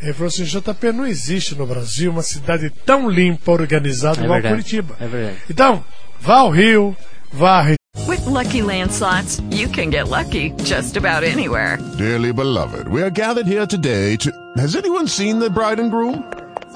Ele 0.01 0.13
falou 0.13 0.29
assim: 0.29 0.45
JP, 0.45 0.93
não 0.93 1.07
existe 1.07 1.55
no 1.55 1.67
Brasil 1.67 2.11
uma 2.11 2.23
cidade 2.23 2.71
tão 2.87 3.11
limpa, 3.11 3.51
organizada 3.53 4.21
É 4.21 4.25
igual 4.25 4.41
verdade, 4.41 4.55
Curitiba. 4.55 4.97
é 5.01 5.07
verdade. 5.09 5.37
Então, 5.51 5.85
vá 6.21 6.37
ao 6.37 6.51
Rio, 6.51 6.97
vá 7.33 7.61
a 7.63 7.79
With 8.07 8.27
Lucky 8.27 8.63
Land 8.63 8.93
slots, 8.95 9.43
you 9.51 9.69
can 9.69 9.91
get 9.91 10.09
lucky 10.09 10.55
just 10.65 10.97
about 10.97 11.25
anywhere. 11.27 11.79
Dearly 11.99 12.33
beloved, 12.33 12.89
we 12.89 13.03
are 13.03 13.11
gathered 13.11 13.47
here 13.47 13.67
today 13.67 14.17
to. 14.19 14.31
Has 14.57 14.77
anyone 14.77 15.09
seen 15.09 15.41
the 15.41 15.51
bride 15.51 15.81
and 15.81 15.91
groom? 15.91 16.23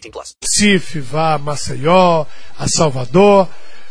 18 0.00 0.10
plus. 0.10 0.34
Recife, 0.42 1.00
vá 1.00 1.34
a 1.34 1.38
Maceió, 1.38 2.24
a 2.58 2.68
Salvador. 2.68 3.48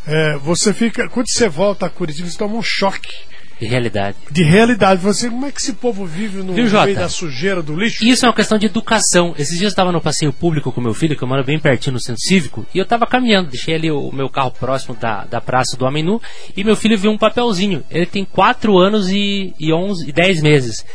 É, 0.08 0.38
você 0.38 0.74
fica. 0.74 1.08
Quando 1.10 1.30
você 1.30 1.50
volta 1.50 1.86
a 1.86 1.90
Curitiba, 1.90 2.30
você 2.30 2.38
toma 2.38 2.56
um 2.56 2.62
choque 2.62 3.12
De 3.60 3.66
realidade. 3.66 4.16
de 4.30 4.44
realidade. 4.44 5.02
Você, 5.02 5.30
como 5.30 5.48
é 5.48 5.52
que 5.52 5.60
esse 5.60 5.74
povo 5.74 6.06
vive 6.06 6.38
no 6.44 6.54
Viu, 6.54 6.70
meio 6.70 6.96
da 6.96 7.10
sujeira, 7.10 7.64
do 7.64 7.76
lixo? 7.76 8.06
Isso 8.06 8.24
é 8.26 8.30
uma 8.30 8.36
questão 8.36 8.58
de 8.60 8.68
educação. 8.68 9.34
Esses 9.36 9.54
dias 9.58 9.64
eu 9.64 9.68
estava 9.70 9.92
no 9.92 10.00
passeio 10.00 10.32
público 10.32 10.72
com 10.72 10.80
meu 10.80 10.94
filho, 10.94 11.16
que 11.18 11.24
eu 11.24 11.28
moro 11.28 11.44
bem 11.44 11.60
pertinho 11.60 11.94
no 11.94 12.00
centro 12.00 12.22
cívico, 12.22 12.66
e 12.74 12.78
eu 12.78 12.84
estava 12.84 13.08
caminhando, 13.08 13.50
deixei 13.50 13.74
ali 13.74 13.90
o 13.90 14.12
meu 14.12 14.30
carro 14.30 14.52
próximo 14.52 14.94
da, 14.96 15.26
da 15.26 15.42
Praça 15.42 15.76
do 15.76 15.86
Homem 15.86 16.04
Nu, 16.04 16.22
e 16.56 16.64
meu 16.64 16.76
filho 16.76 16.98
viu 17.00 17.10
um 17.10 17.18
papelzinho. 17.18 17.84
Ele 17.90 18.06
tem 18.06 18.24
4 18.26 18.78
anos 18.78 19.10
e, 19.10 19.56
e, 19.60 19.74
11, 19.74 20.08
e 20.08 20.12
10 20.12 20.42
meses. 20.44 20.86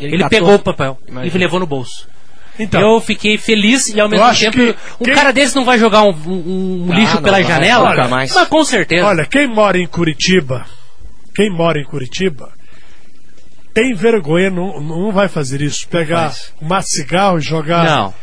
Ele 0.00 0.14
Ele, 0.14 0.22
catou. 0.24 0.38
pegou 0.40 0.54
o 0.56 0.58
papel 0.58 0.98
Imagina. 1.06 1.36
e 1.36 1.38
levou 1.38 1.60
no 1.60 1.66
bolso. 1.66 2.08
Então. 2.58 2.80
eu 2.80 3.00
fiquei 3.00 3.36
feliz 3.38 3.88
e 3.88 4.00
ao 4.00 4.08
mesmo 4.08 4.34
tempo, 4.34 4.52
que 4.56 4.74
um 5.00 5.04
quem- 5.04 5.14
cara 5.14 5.32
desse 5.32 5.54
não 5.56 5.64
vai 5.64 5.78
jogar 5.78 6.02
um, 6.02 6.10
um- 6.26 6.86
um 6.86 6.92
Ah, 6.92 6.94
lixo 6.96 7.14
não 7.16 7.22
pela 7.22 7.36
vai, 7.40 7.44
janela? 7.44 8.08
mais. 8.08 8.32
Mas 8.34 8.48
com 8.48 8.64
certeza. 8.64 9.04
Olha, 9.06 9.24
quem 9.26 9.46
mora 9.46 9.78
em 9.78 9.86
Curitiba, 9.86 10.64
quem 11.34 11.50
mora 11.50 11.78
em 11.80 11.84
Curitiba, 11.84 12.50
tem 13.74 13.94
vergonha, 13.94 14.50
não, 14.50 14.80
não 14.80 15.12
vai 15.12 15.28
fazer 15.28 15.60
isso. 15.60 15.86
Pegar 15.88 16.32
um 16.62 16.80
cigarro 16.82 17.38
e 17.38 17.42
jogar 17.42 17.84
Não. 17.84 18.14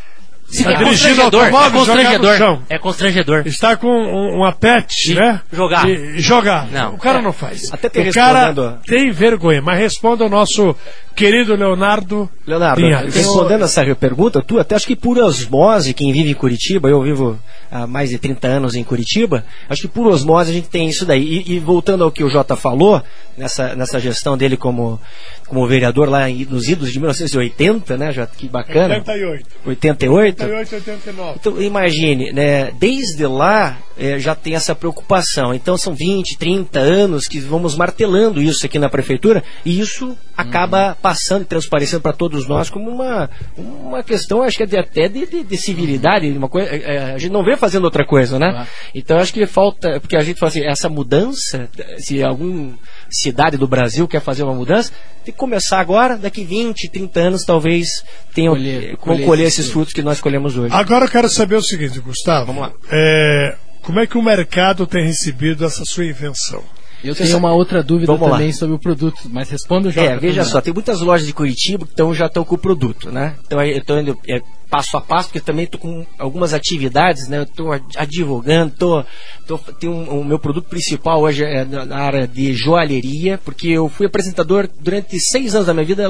Sim, 0.50 0.66
Tá 0.66 0.72
é 0.72 0.76
dirigindo 0.76 1.16
constrangedor, 1.22 1.42
automóvel, 1.46 1.82
é 1.82 1.86
jogar 1.86 1.96
no 2.04 2.04
constrangedor. 2.20 2.38
chão. 2.38 2.64
É 2.70 2.78
constrangedor. 2.78 3.42
Está 3.48 3.76
com 3.76 3.88
um- 3.88 4.36
uma 4.38 4.52
pet, 4.52 5.14
né? 5.16 5.42
jogar. 5.52 5.90
E, 5.90 6.18
e 6.18 6.20
jogar. 6.20 6.68
Não. 6.70 6.94
O 6.94 6.98
cara 7.00 7.20
É. 7.20 7.22
não 7.24 7.34
faz. 7.34 7.74
Até 7.74 7.90
te 7.90 8.00
o 8.02 8.14
cara 8.14 8.48
respondendo- 8.48 8.80
tem 8.86 9.10
vergonha, 9.12 9.62
mas 9.64 9.80
responda 9.80 10.26
o 10.26 10.30
nosso 10.30 10.76
querido 11.16 11.56
Leonardo. 11.56 12.30
Leonardo, 12.46 12.82
Pinhales. 12.82 13.16
respondendo 13.16 13.64
essa 13.64 13.84
pergunta, 13.96 14.42
tu 14.42 14.60
até 14.60 14.76
acho 14.76 14.88
que 14.88 14.96
por 14.96 15.18
osmose, 15.18 15.94
quem 15.94 16.12
vive 16.12 16.32
em 16.32 16.36
Curitiba, 16.36 16.90
eu 16.90 17.02
vivo 17.02 17.40
há 17.72 17.88
mais 17.88 18.10
de 18.10 18.18
30 18.18 18.48
anos 18.48 18.76
em 18.76 18.84
Curitiba, 18.84 19.46
acho 19.70 19.84
que 19.84 19.88
por 19.88 20.08
osmose 20.08 20.52
a 20.52 20.54
gente 20.54 20.70
tem 20.70 20.88
isso 20.88 21.06
daí. 21.06 21.24
E, 21.48 21.54
e 21.54 21.60
voltando 21.60 22.04
ao 22.04 22.12
que 22.12 22.24
o 22.24 22.30
Jota 22.30 22.56
falou, 22.56 23.02
nessa, 23.38 23.76
nessa 23.76 24.00
gestão 24.00 24.38
dele 24.38 24.58
como, 24.58 25.00
como 25.48 25.68
vereador 25.68 26.10
lá 26.10 26.30
em- 26.30 26.46
nos 26.46 26.68
idos 26.68 26.92
de 26.92 27.00
1980, 27.00 27.98
né, 27.98 28.12
Jota? 28.12 28.34
Que 28.36 28.48
bacana. 28.48 28.96
88. 28.96 29.46
88? 29.66 30.44
88, 30.44 30.76
89. 30.76 31.38
Então, 31.40 31.62
imagine, 31.62 32.32
né, 32.34 32.72
desde 32.78 33.26
lá 33.26 33.78
eh, 33.98 34.20
já 34.20 34.36
tem 34.36 34.56
essa 34.56 34.76
preocupação. 34.76 35.54
Então, 35.54 35.78
são 35.78 35.94
20, 35.94 36.38
30 36.38 36.80
anos 36.80 37.28
que 37.28 37.40
vamos 37.40 37.76
martelando 37.76 38.42
isso 38.42 38.66
aqui 38.66 38.78
na 38.78 38.90
prefeitura 38.90 39.44
e 39.66 39.80
isso 39.80 40.18
acaba 40.36 40.96
passando 41.02 41.44
e 41.44 41.46
transparecendo 41.46 42.02
para 42.02 42.14
todos 42.14 42.48
nós 42.48 42.70
como 42.70 42.90
uma, 42.90 43.30
uma 43.58 44.02
questão, 44.04 44.42
acho 44.42 44.58
que 44.58 44.64
é 44.64 44.66
de- 44.66 44.78
até 44.78 45.08
de, 45.08 45.26
de- 45.28 45.44
de 45.44 45.58
civilidade, 45.58 46.28
uma 46.32 46.50
coisa, 46.50 46.70
eh, 46.70 46.82
eh, 46.86 47.14
a 47.14 47.18
gente 47.18 47.32
não 47.32 47.44
vê 47.44 47.56
fazendo 47.56 47.84
outra 47.84 48.06
coisa, 48.06 48.40
né? 48.40 48.66
Então, 48.96 49.18
acho 49.18 49.32
que 49.34 49.46
falta, 49.46 50.00
porque 50.00 50.16
a 50.18 50.24
gente 50.24 50.40
fala 50.40 50.50
assim, 50.50 50.64
essa 50.66 50.90
mudança, 50.90 51.70
se 52.00 52.24
alguma 52.24 52.74
cidade 53.12 53.58
do 53.58 53.68
Brasil 53.68 54.08
quer 54.08 54.22
fazer 54.22 54.44
uma 54.44 54.54
mudança, 54.56 54.92
tem 55.24 55.34
que 55.34 55.40
começar 55.40 55.80
agora, 55.80 56.18
daqui 56.18 56.44
20, 56.44 56.90
30 56.90 57.20
anos, 57.20 57.44
talvez 57.46 57.88
tenham, 58.34 58.54
Colher- 58.54 58.92
eh, 58.94 58.96
colher 58.96 59.26
colher 59.26 59.44
esses 59.48 59.60
esses 59.60 59.72
frutos 59.72 59.94
que 59.94 60.02
nós 60.02 60.20
colhemos 60.20 60.58
hoje. 60.58 60.74
Agora 60.74 61.06
eu 61.06 61.10
quero 61.10 61.30
saber 61.30 61.56
o 61.56 61.62
seguinte, 61.62 62.00
Gustavo. 62.00 62.48
Vamos 62.48 62.62
lá. 62.64 62.74
É, 62.92 63.56
como 63.84 64.00
é 64.00 64.08
que 64.08 64.18
o 64.18 64.22
mercado 64.22 64.88
tem 64.88 65.06
recebido 65.06 65.64
essa 65.66 65.84
sua 65.86 66.06
invenção? 66.06 66.64
Eu 67.04 67.14
tenho 67.14 67.38
uma 67.38 67.54
outra 67.54 67.84
dúvida 67.84 68.12
Vamos 68.12 68.30
lá. 68.30 68.38
também 68.38 68.54
sobre 68.54 68.76
o 68.76 68.80
produto, 68.80 69.22
mas 69.30 69.50
responda 69.50 69.92
já. 69.92 70.02
É, 70.02 70.18
veja 70.18 70.46
só, 70.46 70.62
tem 70.62 70.74
muitas 70.74 71.02
lojas 71.02 71.28
de 71.28 71.34
Curitiba 71.34 71.86
que 71.86 71.94
tão, 71.94 72.14
já 72.14 72.28
estão 72.28 72.46
com 72.46 72.56
o 72.56 72.58
produto, 72.58 73.12
né? 73.12 73.36
Então 73.46 73.62
eu 73.62 73.78
estou 73.78 74.00
indo 74.00 74.18
é, 74.28 74.42
passo 74.70 74.98
a 74.98 75.02
passo, 75.02 75.28
porque 75.28 75.40
também 75.40 75.66
estou 75.66 75.80
com 75.80 76.06
algumas 76.18 76.54
atividades, 76.54 77.28
né? 77.28 77.40
Eu 77.40 77.44
estou 77.44 77.72
advogando, 77.96 78.74
tô, 78.74 79.06
tô, 79.46 79.58
tem 79.58 79.90
um, 79.90 80.22
o 80.22 80.26
meu 80.26 80.40
produto 80.40 80.68
principal 80.68 81.22
hoje 81.22 81.44
é 81.44 81.66
na 81.66 81.98
área 81.98 82.28
de 82.28 82.54
joalheria, 82.54 83.38
porque 83.38 83.68
eu 83.68 83.90
fui 83.90 84.08
apresentador 84.08 84.70
durante 84.80 85.20
seis 85.20 85.54
anos 85.54 85.68
da 85.68 85.74
minha 85.74 85.86
vida, 85.86 86.10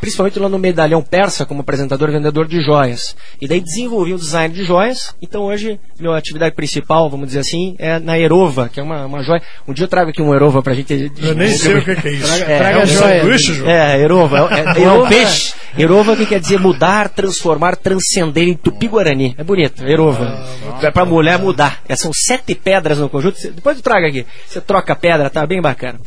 principalmente 0.00 0.38
lá 0.38 0.48
no 0.48 0.58
Medalhão 0.58 1.02
Persa, 1.02 1.44
como 1.44 1.60
apresentador 1.60 2.08
e 2.08 2.12
vendedor 2.12 2.46
de 2.46 2.60
joias. 2.60 3.16
E 3.40 3.48
daí 3.48 3.60
desenvolvi 3.60 4.14
um 4.14 4.16
design 4.16 4.54
de 4.54 4.64
joias, 4.64 5.14
então 5.20 5.42
hoje 5.42 5.78
minha 5.98 6.16
atividade 6.16 6.54
principal, 6.54 7.08
vamos 7.10 7.28
dizer 7.28 7.40
assim, 7.40 7.74
é 7.78 7.98
na 7.98 8.18
Erova, 8.18 8.68
que 8.68 8.80
é 8.80 8.82
uma, 8.82 9.06
uma 9.06 9.22
joia. 9.22 9.42
Um 9.66 9.72
dia 9.72 9.84
eu 9.84 9.88
trago 9.88 10.10
aqui 10.10 10.22
um 10.22 10.34
Erova 10.34 10.62
pra 10.62 10.74
gente... 10.74 11.10
Eu 11.22 11.34
nem 11.34 11.50
sei 11.50 11.76
o 11.76 11.84
que 11.84 11.96
que 11.96 12.08
é 12.08 12.12
isso. 12.12 12.26
Traga, 12.26 12.44
Traga 12.44 12.78
é, 12.78 12.82
um 12.82 12.86
joia. 12.86 13.20
sanduíche, 13.20 13.54
João? 13.54 13.70
É, 13.70 14.00
Erova. 14.00 14.48
É, 14.50 14.78
é, 14.80 14.82
É 14.82 14.92
um 14.92 15.08
peixe. 15.08 15.54
Erova 15.78 16.16
que 16.16 16.24
quer 16.24 16.40
dizer 16.40 16.58
mudar, 16.58 17.08
transformar, 17.10 17.76
transcender 17.76 18.48
em 18.48 18.54
tupi-guarani. 18.54 19.34
É 19.36 19.44
bonito, 19.44 19.84
Erova. 19.86 20.42
é 20.82 20.90
pra 20.90 21.04
mulher 21.04 21.38
mudar. 21.38 21.80
É, 21.88 21.94
são 21.94 22.10
sete 22.14 22.54
pedras 22.54 22.98
no 22.98 23.08
conjunto. 23.10 23.38
Depois 23.52 23.76
tu 23.76 23.82
traga 23.82 24.08
aqui. 24.08 24.26
Você 24.46 24.60
troca 24.60 24.92
a 24.92 24.96
pedra, 24.96 25.28
tá 25.28 25.46
bem 25.46 25.60
bacana. 25.60 26.00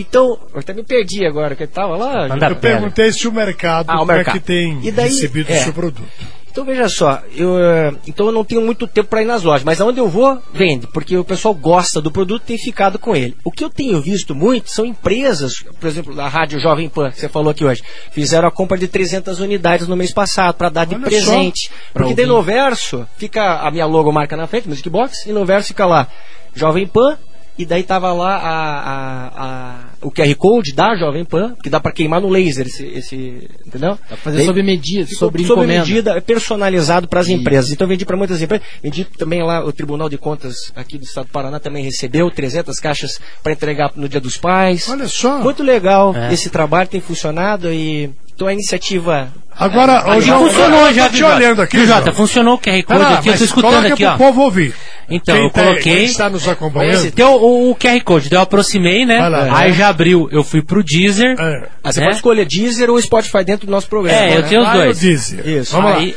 Então, 0.00 0.38
eu 0.54 0.60
até 0.60 0.72
me 0.72 0.82
perdi 0.82 1.26
agora, 1.26 1.54
que 1.56 1.64
eu 1.64 1.68
tava 1.68 1.96
lá. 1.96 2.28
Eu 2.28 2.56
perguntei 2.56 3.12
se 3.12 3.26
o 3.26 3.32
mercado, 3.32 3.90
Ah, 3.90 3.96
o 3.96 3.98
como 4.00 4.12
mercado. 4.12 4.36
é 4.36 4.38
que 4.40 4.44
tem 4.46 4.78
E 4.82 4.90
daí- 4.92 5.08
recebido 5.08 5.50
é. 5.52 5.60
o 5.60 5.64
seu 5.64 5.72
produto. 5.72 6.08
Então 6.50 6.64
veja 6.64 6.88
só, 6.88 7.22
eu, 7.36 7.56
eh, 7.56 7.92
então 8.08 8.26
eu 8.26 8.32
não 8.32 8.44
tenho 8.44 8.60
muito 8.62 8.88
tempo 8.88 9.08
para 9.08 9.22
ir 9.22 9.26
nas 9.26 9.44
lojas, 9.44 9.62
mas 9.62 9.80
aonde 9.80 10.00
eu 10.00 10.08
vou, 10.08 10.42
vende, 10.52 10.88
porque 10.88 11.16
o 11.16 11.22
pessoal 11.22 11.54
gosta 11.54 12.00
do 12.00 12.10
produto 12.10 12.42
e 12.42 12.46
tem 12.46 12.58
ficado 12.58 12.98
com 12.98 13.14
ele. 13.14 13.36
O 13.44 13.52
que 13.52 13.62
eu 13.62 13.70
tenho 13.70 14.00
visto 14.00 14.34
muito 14.34 14.68
são 14.68 14.84
empresas, 14.84 15.52
por 15.78 15.86
exemplo, 15.86 16.20
a 16.20 16.26
Rádio 16.26 16.58
Jovem 16.58 16.88
Pan, 16.88 17.10
que 17.12 17.20
você 17.20 17.28
falou 17.28 17.50
aqui 17.50 17.64
hoje, 17.64 17.84
fizeram 18.10 18.48
a 18.48 18.50
compra 18.50 18.76
de 18.76 18.88
300 18.88 19.38
unidades 19.38 19.86
no 19.86 19.94
mês 19.96 20.12
passado 20.12 20.54
para 20.54 20.68
dar 20.68 20.84
de 20.84 20.96
Olha 20.96 21.04
presente. 21.04 21.70
Porque 21.92 22.14
daí 22.14 22.26
no 22.26 22.42
verso 22.42 23.06
fica 23.16 23.60
a 23.60 23.70
minha 23.70 23.86
logomarca 23.86 24.36
na 24.36 24.48
frente, 24.48 24.68
Music 24.68 24.88
Box, 24.90 25.26
e 25.28 25.32
no 25.32 25.44
verso 25.44 25.68
fica 25.68 25.86
lá 25.86 26.08
Jovem 26.54 26.88
Pan, 26.88 27.16
e 27.58 27.66
daí 27.66 27.82
tava 27.82 28.12
lá 28.12 28.36
a, 28.36 28.78
a- 28.78 29.32
a- 29.36 29.84
o 30.00 30.10
QR 30.12 30.32
Code 30.36 30.72
da 30.72 30.94
Jovem 30.96 31.24
Pan, 31.24 31.54
que 31.62 31.68
dá 31.68 31.80
para 31.80 31.90
queimar 31.92 32.20
no 32.20 32.28
laser, 32.28 32.66
esse, 32.66 32.84
esse 32.86 33.48
entendeu? 33.66 33.90
Dá 33.90 34.06
pra 34.06 34.16
fazer 34.16 34.44
sob 34.44 34.62
medida, 34.62 35.10
sobre 35.14 35.42
sob 35.44 35.66
medida, 35.66 36.20
personalizado 36.22 37.08
para 37.08 37.20
as 37.20 37.28
empresas. 37.28 37.72
Então 37.72 37.84
eu 37.84 37.88
vendi 37.90 38.04
para 38.06 38.16
muitas 38.16 38.40
empresas. 38.40 38.64
Vendi 38.82 39.04
também 39.04 39.42
lá, 39.42 39.64
o 39.64 39.72
Tribunal 39.72 40.08
de 40.08 40.16
Contas 40.16 40.72
aqui 40.76 40.96
do 40.98 41.04
Estado 41.04 41.26
do 41.26 41.32
Paraná 41.32 41.58
também 41.58 41.82
recebeu 41.84 42.30
300 42.30 42.78
caixas 42.78 43.18
para 43.42 43.52
entregar 43.52 43.90
no 43.96 44.08
Dia 44.08 44.20
dos 44.20 44.36
Pais. 44.36 44.88
Olha 44.88 45.08
só. 45.08 45.40
Muito 45.40 45.62
legal. 45.62 46.14
É. 46.14 46.32
Esse 46.32 46.48
trabalho 46.50 46.88
tem 46.88 47.00
funcionado 47.00 47.72
e 47.72 48.10
então 48.38 48.46
a 48.46 48.52
iniciativa 48.52 49.28
Agora, 49.58 49.94
É, 50.16 50.20
funcionou 50.20 50.86
eu 50.86 50.94
já, 50.94 51.04
tô 51.06 51.10
te 51.10 51.18
Jota? 51.18 51.34
olhando 51.34 51.62
aqui, 51.62 51.84
Jota? 51.84 52.02
João. 52.04 52.14
Funcionou 52.14 52.54
o 52.54 52.58
QR 52.58 52.82
Code 52.84 53.02
aqui, 53.02 53.12
eu 53.16 53.22
tô 53.24 53.30
mas 53.30 53.40
escutando 53.40 53.86
aqui, 53.86 54.04
ó. 54.04 54.16
povo 54.16 54.42
ouvir. 54.42 54.72
Então, 55.10 55.34
Quem 55.34 55.44
eu 55.44 55.50
coloquei. 55.50 55.82
quem 55.82 56.04
está 56.04 56.30
nos 56.30 56.46
acompanhando. 56.46 56.94
Esse, 56.94 57.10
tem 57.10 57.24
o, 57.24 57.70
o 57.70 57.74
QR 57.74 58.00
Code, 58.04 58.30
daí 58.30 58.38
eu 58.38 58.42
aproximei, 58.42 59.04
né? 59.04 59.28
Lá. 59.28 59.58
aí 59.58 59.70
É. 59.70 59.74
já 59.74 59.88
abriu, 59.88 60.28
eu 60.30 60.44
fui 60.44 60.62
pro 60.62 60.84
Deezer. 60.84 61.34
Ah, 61.36 61.90
você 61.90 61.98
né? 61.98 62.06
pode 62.06 62.16
escolher 62.18 62.46
Deezer 62.46 62.88
ou 62.88 63.02
Spotify 63.02 63.42
dentro 63.42 63.66
do 63.66 63.72
nosso 63.72 63.88
programa. 63.88 64.16
É, 64.16 64.36
eu 64.36 64.42
né? 64.42 64.48
tenho 64.48 64.62
os 64.62 64.72
dois. 64.72 65.00
Deezer. 65.00 65.44
Isso. 65.48 65.72
Vamos 65.72 65.90
aí, 65.94 66.16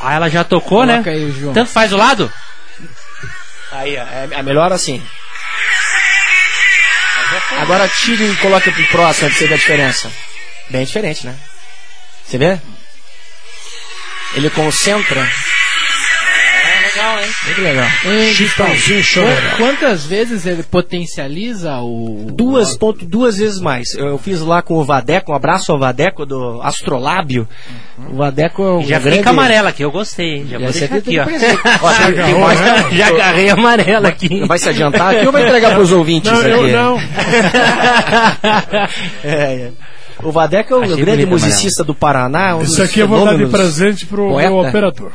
lá. 0.00 0.08
aí 0.10 0.14
ela 0.16 0.28
já 0.28 0.44
tocou, 0.44 0.82
Coloca 0.86 1.10
né? 1.10 1.16
aí, 1.16 1.32
João. 1.32 1.52
Tanto 1.54 1.70
faz 1.70 1.92
o 1.92 1.96
lado? 1.96 2.32
Aí, 3.72 3.96
é, 3.96 4.28
é 4.30 4.42
melhor 4.44 4.70
assim. 4.72 5.02
Agora 7.60 7.88
tire 7.88 8.24
e 8.30 8.36
coloque 8.36 8.70
pro 8.70 8.86
próximo 8.86 9.28
pra 9.30 9.36
você 9.38 9.46
ver 9.48 9.54
a 9.54 9.56
diferença. 9.56 10.08
Bem 10.70 10.84
diferente, 10.84 11.26
né? 11.26 11.34
Você 12.24 12.36
vê? 12.38 12.58
Ele 14.34 14.50
concentra. 14.50 15.20
É 15.20 16.80
legal, 16.82 17.18
hein? 17.20 17.30
Muito 17.46 17.60
legal. 17.62 17.86
Chitãozinho 18.34 19.02
chororó. 19.02 19.34
qu- 19.52 19.56
Quantas 19.56 20.04
vezes 20.04 20.44
ele 20.44 20.62
potencializa 20.62 21.78
o. 21.78 22.26
Duas, 22.30 22.76
ponto, 22.76 23.06
duas 23.06 23.38
vezes 23.38 23.58
mais. 23.60 23.94
Eu 23.94 24.18
fiz 24.18 24.40
lá 24.42 24.60
com 24.60 24.74
o 24.74 24.84
Vadeco, 24.84 25.32
um 25.32 25.34
abraço 25.34 25.72
ao 25.72 25.78
Vadeco 25.78 26.26
do 26.26 26.60
Astrolábio. 26.62 27.48
O 28.10 28.16
Vadeco 28.16 28.62
é 28.62 28.70
um 28.72 28.82
Já 28.86 28.98
grande... 28.98 29.18
fica 29.18 29.30
amarela 29.30 29.70
aqui, 29.70 29.82
eu 29.82 29.90
gostei. 29.90 30.36
hein? 30.36 30.46
Já 30.50 30.58
vou 30.58 30.70
deixar 30.70 30.94
aqui 30.96 31.18
ó. 31.20 31.24
tem 31.24 31.36
agarrou, 32.06 32.40
mais- 32.40 32.60
né? 32.60 32.88
Já 32.92 33.08
agarrei 33.08 33.48
amarela 33.48 34.08
aqui. 34.08 34.46
Vai 34.46 34.58
se 34.58 34.68
adiantar 34.68 35.14
aqui 35.16 35.24
ou 35.26 35.32
vai 35.32 35.44
entregar 35.46 35.74
pros 35.74 35.90
ouvintes 35.92 36.30
Não, 36.30 36.42
eu 36.42 36.62
aqui? 36.64 36.72
não. 36.72 36.98
É, 39.24 39.30
é. 39.32 39.70
O 40.22 40.32
Vadeco 40.32 40.74
é 40.74 40.76
um 40.76 40.82
Achei 40.82 40.96
grande 40.96 41.24
bonito, 41.26 41.30
musicista 41.30 41.84
do 41.84 41.94
Paraná. 41.94 42.56
Um 42.56 42.62
Isso 42.62 42.82
aqui 42.82 43.00
eu 43.00 43.08
vou 43.08 43.24
dar 43.24 43.36
de 43.36 43.46
presente 43.46 44.06
pro 44.06 44.28
Poeta. 44.30 44.50
meu 44.50 44.58
operador. 44.58 45.12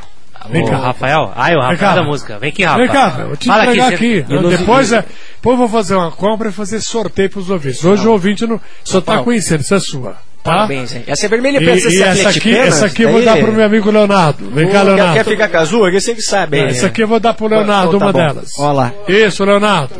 Vem 0.50 0.64
cá. 0.66 0.76
Rafael. 0.76 1.32
Ai, 1.34 1.54
o 1.54 1.60
Vem 1.60 1.70
Rafael 1.70 1.78
cá. 1.78 1.94
da 1.94 2.02
música. 2.02 2.38
Vem 2.38 2.50
aqui, 2.50 2.64
Rafa. 2.64 2.78
Vem 2.78 2.88
cá, 2.88 3.16
eu 3.20 3.26
vou 3.28 3.36
te 3.36 3.46
Fala 3.46 3.64
entregar 3.64 3.92
aqui. 3.94 4.24
eu 4.28 4.42
não- 4.42 4.50
Depois, 4.50 4.92
é, 4.92 4.96
depois 5.36 5.54
eu 5.54 5.56
vou 5.56 5.68
fazer 5.68 5.94
uma 5.94 6.10
compra 6.10 6.50
e 6.50 6.52
fazer 6.52 6.80
sorteio 6.80 7.30
pros 7.30 7.48
ouvintes. 7.48 7.82
Hoje 7.84 8.06
o 8.06 8.12
ouvinte 8.12 8.46
não, 8.46 8.60
só 8.82 9.00
tá 9.00 9.12
Rafael. 9.12 9.24
conhecendo, 9.24 9.60
isso 9.60 9.74
é 9.74 9.80
sua. 9.80 10.10
Tá? 10.42 10.50
Parabéns, 10.52 10.94
hein? 10.94 11.04
Essa 11.06 11.24
é 11.24 11.28
vermelha 11.30 11.56
E, 11.56 11.64
pensa 11.64 11.88
e 11.88 12.02
essa 12.02 12.28
aqui, 12.28 12.54
essa 12.54 12.84
aqui 12.86 13.02
eu 13.04 13.12
vou 13.12 13.22
dar 13.24 13.38
pro 13.38 13.50
meu 13.50 13.64
amigo 13.64 13.90
Leonardo. 13.90 14.50
Vem 14.50 14.66
cá, 14.66 14.72
Quer, 14.72 14.82
Leonardo. 14.82 15.14
quer 15.14 15.24
ficar 15.24 15.48
com 15.48 15.56
a 15.56 15.60
azul? 15.60 15.86
Aqui 15.86 15.98
você 15.98 16.14
que 16.14 16.20
sabe. 16.20 16.58
hein? 16.58 16.66
Essa 16.66 16.86
aqui 16.88 17.02
eu 17.02 17.08
vou 17.08 17.18
dar 17.18 17.32
pro 17.32 17.46
Leonardo, 17.46 17.88
Então 17.96 17.98
tá 18.00 18.04
uma 18.06 18.12
bom. 18.12 18.18
delas. 18.18 18.50
Olha 18.58 18.72
lá. 18.74 18.92
Isso, 19.08 19.42
Leonardo. 19.42 19.94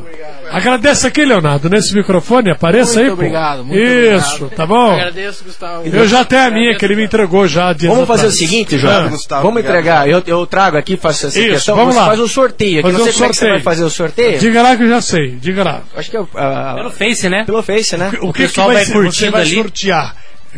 Agradeça 0.50 1.09
aqui, 1.09 1.24
Leonardo, 1.24 1.68
nesse 1.68 1.94
microfone, 1.94 2.50
apareça 2.50 2.94
Muito 2.94 3.07
aí, 3.07 3.11
obrigado, 3.12 3.64
muito 3.64 3.80
Isso, 3.80 4.35
obrigado. 4.44 4.57
tá 4.57 4.66
bom? 4.66 4.92
Agradeço, 4.92 5.44
Gustavo. 5.44 5.83
Eu 5.87 6.07
já 6.07 6.24
tenho 6.24 6.42
a 6.46 6.50
minha, 6.50 6.76
que 6.76 6.85
ele 6.85 6.96
me 6.96 7.04
entregou 7.04 7.46
já. 7.48 7.72
dias 7.72 7.92
Vamos 7.92 8.07
fazer 8.07 8.26
o 8.26 8.28
atrás. 8.28 8.38
seguinte, 8.38 8.74
Ah. 8.76 8.78
João. 8.78 9.42
Vamos 9.42 9.62
entregar. 9.62 10.09
Eu, 10.09 10.22
eu 10.26 10.46
trago 10.46 10.76
aqui, 10.76 10.96
faço 10.96 11.26
essa 11.26 11.38
Isso, 11.38 11.48
questão. 11.50 11.76
vamos 11.76 11.94
lá. 11.96 12.07
faz 12.07 12.20
um 12.20 12.28
sorteio 12.28 12.80
aqui. 12.80 12.83
Fazer 12.83 12.98
não 12.98 13.00
um 13.00 13.04
sei 13.04 13.12
como 13.14 13.24
é 13.24 13.28
que 13.28 13.35
você 13.37 13.40
sorteio. 13.40 13.52
vai 13.64 13.74
fazer 13.74 13.85
o 13.85 13.90
sorteio. 13.90 14.38
Diga 14.38 14.62
lá 14.62 14.76
que 14.76 14.83
eu 14.83 14.88
já 14.88 15.00
sei, 15.00 15.30
diga 15.37 15.64
lá. 15.64 15.83
Acho 15.96 16.11
que 16.11 16.16
é 16.16 16.22
ah, 16.37 16.72
Pelo 16.76 16.90
Face, 16.90 17.28
né? 17.28 17.44
pelo 17.44 17.62
Face, 17.62 17.96
né? 17.96 18.12
O 18.20 18.33
que, 18.33 18.42
que 18.42 18.48
pessoal 18.48 18.66
vai, 18.68 18.76
vai 18.76 18.85
ser? 18.85 18.92
curtindo 18.92 19.12
Você 19.14 19.30
vai 19.30 19.40
ali. 19.42 19.54
sortear? 19.54 20.16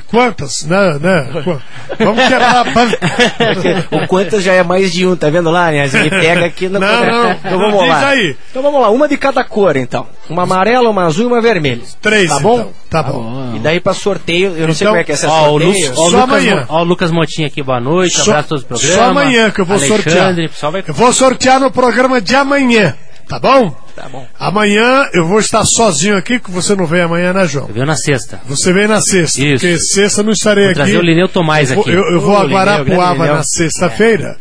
Quantas? 0.08 0.64
Né, 0.64 0.98
né? 1.00 1.28
Qu- 1.42 1.60
Vamos 2.04 2.24
quebrar. 2.28 2.64
o 3.90 4.06
quantas 4.06 4.42
já 4.42 4.52
é 4.52 4.62
mais 4.62 4.92
de 4.92 5.06
um, 5.06 5.16
tá 5.16 5.28
vendo 5.30 5.50
lá, 5.50 5.70
né? 5.70 5.86
Ele 5.92 6.10
pega 6.10 6.44
aqui 6.46 6.68
no 6.68 6.78
Não, 6.78 7.04
não, 7.06 7.30
Então 7.32 7.58
vamos 7.58 7.80
diz 7.80 7.88
lá. 7.88 8.08
aí. 8.08 8.36
Então 8.50 8.62
vamos 8.62 8.80
lá, 8.80 8.90
uma 8.90 9.08
de 9.08 9.16
cada 9.16 9.42
cor 9.44 9.76
então. 9.76 10.06
Uma 10.28 10.42
amarela, 10.42 10.88
uma 10.90 11.04
azul 11.06 11.24
e 11.24 11.26
uma 11.28 11.40
vermelha. 11.40 11.82
Três, 12.00 12.28
Tá 12.30 12.40
bom? 12.40 12.54
então. 12.60 12.72
Tá 12.88 13.02
bom. 13.02 13.52
E 13.56 13.58
daí 13.58 13.80
pra 13.80 13.92
sorteio, 13.94 14.54
eu 14.56 14.66
não 14.68 14.74
sei 14.74 14.84
Então, 14.86 14.92
como 14.92 15.00
é 15.00 15.04
que 15.04 15.10
é 15.12 15.14
essa 15.14 15.28
Ó, 15.28 15.50
o, 15.50 15.58
Lu, 15.58 15.64
sorteio. 15.64 15.88
ó, 15.88 15.92
o 15.92 15.96
Só 15.96 16.04
Lucas, 16.04 16.22
amanhã. 16.22 16.56
Mo- 16.56 16.66
ó, 16.68 16.80
o 16.80 16.84
Lucas 16.84 17.10
Motinha 17.10 17.46
aqui, 17.48 17.62
boa 17.62 17.80
noite. 17.80 18.16
Só- 18.16 18.30
abraço 18.30 18.38
a 18.46 18.48
todos 18.48 18.62
os 18.62 18.68
programas. 18.68 18.96
Só 18.96 19.04
amanhã 19.10 19.50
que 19.50 19.60
eu 19.60 19.64
vou 19.64 19.76
Alexandre, 19.76 20.02
sortear. 20.50 20.72
vai... 20.72 20.84
Eu 20.86 20.94
vou 20.94 21.12
sortear 21.12 21.60
no 21.60 21.70
programa 21.70 22.20
de 22.20 22.34
amanhã. 22.36 22.94
Tá 23.28 23.40
bom? 23.40 23.74
Tá 23.96 24.08
bom. 24.08 24.26
Amanhã 24.38 25.08
eu 25.12 25.26
vou 25.26 25.40
estar 25.40 25.64
sozinho 25.64 26.16
aqui, 26.16 26.38
que 26.38 26.50
você 26.50 26.76
não 26.76 26.86
vem 26.86 27.02
amanhã, 27.02 27.32
né, 27.32 27.46
João? 27.46 27.66
Eu 27.66 27.74
venho 27.74 27.86
na 27.86 27.96
sexta. 27.96 28.40
Você 28.46 28.72
vem 28.72 28.86
na 28.86 29.00
sexta, 29.00 29.40
Isso. 29.40 29.50
porque 29.52 29.78
sexta 29.78 30.20
eu 30.20 30.24
não 30.24 30.32
estarei 30.32 30.64
Vou 30.64 30.70
aqui. 30.70 30.80
trazer 30.80 30.98
o 30.98 31.02
Lineu 31.02 31.28
Tomás 31.28 31.70
eu 31.70 31.76
vou, 31.76 31.84
aqui. 31.84 31.92
Eu, 31.92 32.02
eu 32.12 32.20
vou 32.20 32.36
a 32.36 32.44
Guarapuava 32.44 33.26
na 33.26 33.42
sexta-feira. 33.42 34.36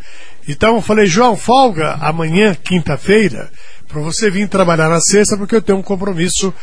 Então 0.48 0.76
eu 0.76 0.82
falei, 0.82 1.08
João, 1.08 1.36
folga 1.36 1.94
amanhã, 2.00 2.56
quinta-feira, 2.64 3.50
para 3.88 4.00
você 4.02 4.30
vir 4.30 4.48
trabalhar 4.48 4.88
na 4.90 5.00
sexta, 5.00 5.36
porque 5.36 5.56
eu 5.56 5.62
tenho 5.62 5.80
um 5.80 5.84
compromisso 5.84 6.54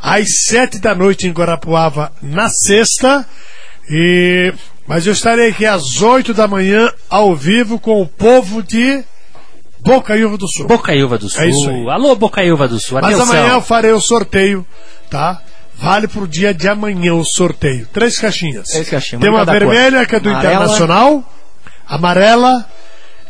às 0.00 0.44
sete 0.46 0.78
da 0.78 0.94
noite 0.94 1.26
em 1.26 1.32
Guarapuava 1.32 2.12
na 2.22 2.48
sexta. 2.48 3.26
E 3.90 4.54
mas 4.86 5.06
eu 5.06 5.12
estarei 5.12 5.50
aqui 5.50 5.66
às 5.66 6.00
oito 6.00 6.32
da 6.34 6.46
manhã 6.46 6.92
ao 7.10 7.34
vivo 7.34 7.78
com 7.78 8.00
o 8.00 8.06
povo 8.06 8.62
de 8.62 9.02
Bocaiúva 9.84 10.36
do 10.38 10.46
Sul. 10.48 10.66
Bocaiúva 10.66 11.18
do 11.18 11.28
Sul. 11.28 11.42
É 11.42 11.48
isso 11.48 11.68
aí. 11.70 11.88
Alô, 11.90 12.14
Bocaiúva 12.14 12.68
do 12.68 12.78
Sul. 12.78 12.98
Mas 13.02 13.14
Atenção. 13.16 13.36
amanhã 13.36 13.54
eu 13.54 13.60
farei 13.62 13.92
o 13.92 14.00
sorteio, 14.00 14.66
tá? 15.10 15.40
Vale 15.74 16.06
pro 16.06 16.28
dia 16.28 16.54
de 16.54 16.68
amanhã 16.68 17.14
o 17.14 17.24
sorteio. 17.24 17.86
Três 17.92 18.18
caixinhas. 18.18 18.68
Três 18.68 18.88
caixinhas, 18.88 19.20
Tem 19.22 19.30
uma 19.30 19.44
de 19.44 19.50
vermelha, 19.50 19.98
cor. 19.98 20.06
que 20.06 20.16
é 20.16 20.20
do 20.20 20.28
Amarela. 20.28 20.54
Internacional, 20.54 21.24
amarela. 21.86 22.64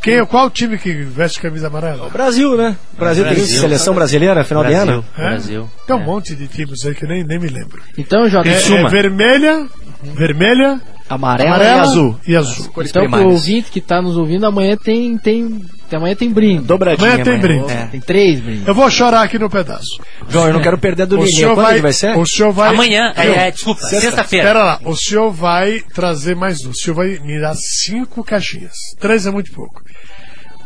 Quem, 0.03 0.25
qual 0.27 0.47
o 0.47 0.51
time 0.51 0.77
que 0.79 0.93
veste 1.05 1.41
camisa 1.41 1.69
amarela? 1.69 2.11
Brasil, 2.11 2.57
né? 2.57 2.77
Brasil, 2.99 3.25
tem 3.25 3.35
Brasil. 3.35 3.61
seleção 3.61 3.95
brasileira, 3.95 4.43
final 4.45 4.65
de 4.65 4.71
Brasil. 4.73 4.93
ano. 4.95 5.05
É? 5.17 5.23
Brasil. 5.29 5.71
Tem 5.87 5.97
um 5.97 6.05
monte 6.05 6.35
de 6.35 6.49
times 6.49 6.85
aí 6.85 6.93
que 6.95 7.07
nem, 7.07 7.23
nem 7.23 7.39
me 7.39 7.47
lembro. 7.49 7.81
Então, 7.97 8.29
Jota, 8.29 8.49
É, 8.49 8.59
suma. 8.59 8.89
é 8.89 8.91
vermelha, 8.91 9.65
vermelha, 10.03 10.81
Amarela, 11.09 11.51
amarela 11.55 11.77
e 11.77 11.81
azul. 11.81 12.21
e 12.27 12.37
azul. 12.37 12.65
Então 12.67 12.83
pro 12.83 12.91
primárias. 13.03 13.31
ouvinte 13.33 13.71
que 13.71 13.81
tá 13.81 14.03
nos 14.03 14.17
ouvindo, 14.17 14.45
amanhã 14.45 14.77
tem, 14.77 15.17
tem, 15.17 15.61
amanhã 15.97 16.15
tem 16.15 16.31
brinde. 16.31 16.65
Dobradinha. 16.65 17.09
Amanhã 17.09 17.25
tem 17.25 17.39
brinde. 17.39 17.73
É. 17.73 17.87
Tem 17.87 18.01
três 18.01 18.41
brindes. 18.41 18.67
Eu 18.67 18.75
vou 18.75 18.91
chorar 18.91 19.23
aqui 19.23 19.39
no 19.39 19.49
pedaço. 19.51 20.01
João, 20.29 20.47
eu 20.49 20.53
não 20.55 20.61
quero 20.63 20.79
perder 20.79 21.07
do 21.07 21.17
O 21.19 21.25
Lineu. 21.25 21.33
senhor 21.37 21.55
Quando 21.55 21.65
vai, 21.65 21.75
ele 21.75 21.83
vai 21.83 21.93
ser? 21.93 22.17
o 22.17 22.27
senhor 22.27 22.53
vai. 22.53 22.71
Amanhã, 22.71 23.13
é, 23.17 23.27
é, 23.47 23.51
desculpa, 23.51 23.81
sexta-feira. 23.83 24.47
Pera 24.49 24.65
lá, 24.65 24.81
o 24.85 24.97
senhor 24.97 25.31
vai 25.31 25.81
trazer 25.95 26.35
mais 26.37 26.65
um. 26.65 26.71
O 26.71 26.75
senhor 26.77 26.95
vai 26.97 27.19
me 27.19 27.41
dar 27.41 27.55
cinco 27.55 28.23
caixinhas. 28.25 28.73
Três 29.01 29.27
é 29.27 29.31
muito 29.31 29.53
pouco. 29.53 29.83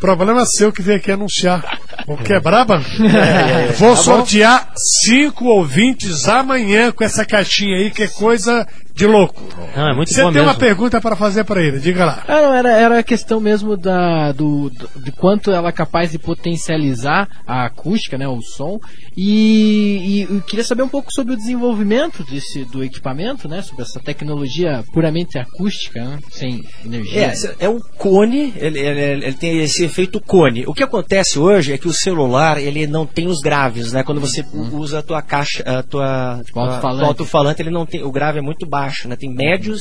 Problema 0.01 0.45
seu 0.45 0.71
que 0.71 0.83
vem 0.83 0.97
aqui 0.97 1.11
anunciar. 1.11 1.65
O 2.07 2.17
que 2.19 2.33
é 2.35 2.39
braba? 2.41 2.83
Vou 3.79 3.97
sortear 3.97 4.71
cinco 5.05 5.47
ouvintes 5.47 6.29
amanhã 6.29 6.93
com 6.93 7.03
essa 7.03 7.25
caixinha 7.25 7.77
aí, 7.79 7.91
que 7.91 8.03
é 8.03 8.09
coisa 8.09 8.67
de 8.97 9.07
louco. 9.07 9.43
Não, 9.77 9.89
é 9.91 9.95
muito 9.95 10.11
Você 10.13 10.23
bom 10.23 10.29
tem 10.33 10.41
mesmo. 10.41 10.49
uma 10.49 10.55
pergunta 10.59 11.01
para 11.01 11.15
fazer 11.15 11.45
para 11.45 11.63
ele, 11.63 11.79
diga 11.79 12.05
lá. 12.07 12.25
Não, 12.27 12.55
era, 12.55 12.73
era 12.73 12.99
a 12.99 13.03
questão 13.03 13.39
mesmo 13.41 13.77
da, 13.77 14.33
do, 14.33 14.71
do- 14.71 14.89
de 15.03 15.13
quanto 15.13 15.51
ela 15.53 15.69
é 15.69 15.73
capaz 15.73 16.11
de 16.13 16.19
potencializar 16.19 17.29
a 17.47 17.67
acústica, 17.67 18.17
né, 18.17 18.27
o 18.27 18.41
som. 18.41 18.81
E, 19.17 20.27
e 20.31 20.35
eu 20.35 20.41
queria 20.43 20.65
saber 20.65 20.83
um 20.83 20.89
pouco 20.89 21.13
sobre 21.13 21.35
o 21.35 21.37
desenvolvimento 21.37 22.25
desse, 22.25 22.65
do 22.65 22.83
equipamento, 22.85 23.49
né, 23.49 23.61
sobre 23.63 23.83
essa 23.83 24.01
tecnologia 24.01 24.83
puramente 24.93 25.39
acústica, 25.39 26.03
né, 26.03 26.19
sem 26.31 26.63
energia. 26.85 27.33
É, 27.61 27.67
é 27.67 27.69
um 27.69 27.81
cone, 27.99 28.53
ele, 28.57 28.79
ele- 28.79 29.27
ele 29.27 29.33
tem 29.35 29.59
esse 29.61 29.85
efeito 29.85 30.21
cone. 30.21 30.65
O 30.67 30.73
que 30.75 30.83
acontece 30.83 31.39
hoje 31.39 31.73
é 31.73 31.79
que 31.79 31.89
o 31.89 31.93
celular 31.93 32.59
ele 32.59 32.87
não 32.87 33.05
tem 33.07 33.27
os 33.27 33.41
graves, 33.41 33.93
né? 33.93 34.03
Quando 34.03 34.21
você 34.21 34.45
usa 34.73 35.01
a 35.01 35.03
tua 35.03 35.21
caixa, 35.23 35.63
a 35.67 35.83
tua, 35.83 36.41
Tipo, 36.45 36.61
a- 36.61 36.65
alto-falante. 36.65 37.03
o 37.03 37.07
alto-falante, 37.07 37.63
ele 37.63 37.71
não 37.71 37.85
tem, 37.85 38.03
o 38.03 38.11
grave 38.13 38.39
é 38.39 38.43
muito 38.43 38.67
baixo, 38.67 38.86
né? 39.09 39.17
Tem 39.17 39.33
médios. 39.33 39.81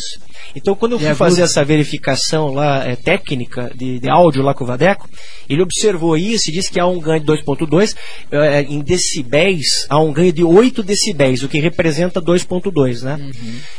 Então, 0.56 0.76
quando 0.76 0.94
eu 0.94 1.00
fui 1.00 1.14
fazer 1.16 1.42
essa 1.42 1.64
verificação 1.64 2.54
lá 2.54 2.86
é, 2.86 2.96
técnica 2.96 3.72
de, 3.76 4.00
de 4.00 4.10
áudio 4.10 4.44
lá 4.44 4.54
com 4.54 4.64
o 4.64 4.68
Vadeco, 4.68 5.10
ele 5.50 5.62
observou 5.62 6.18
isso 6.18 6.50
e 6.50 6.54
disse 6.54 6.72
que 6.72 6.80
há 6.80 6.88
um 6.88 7.00
ganho 7.00 7.20
de 7.20 7.26
2.2 7.26 7.96
é, 8.32 8.62
em 8.62 8.82
decibéis, 8.82 9.86
há 9.90 10.00
um 10.00 10.14
ganho 10.14 10.32
de 10.32 10.44
8 10.44 10.84
decibéis, 10.84 11.44
o 11.44 11.50
que 11.50 11.60
representa 11.60 12.22
2.2, 12.22 13.02
né? 13.04 13.32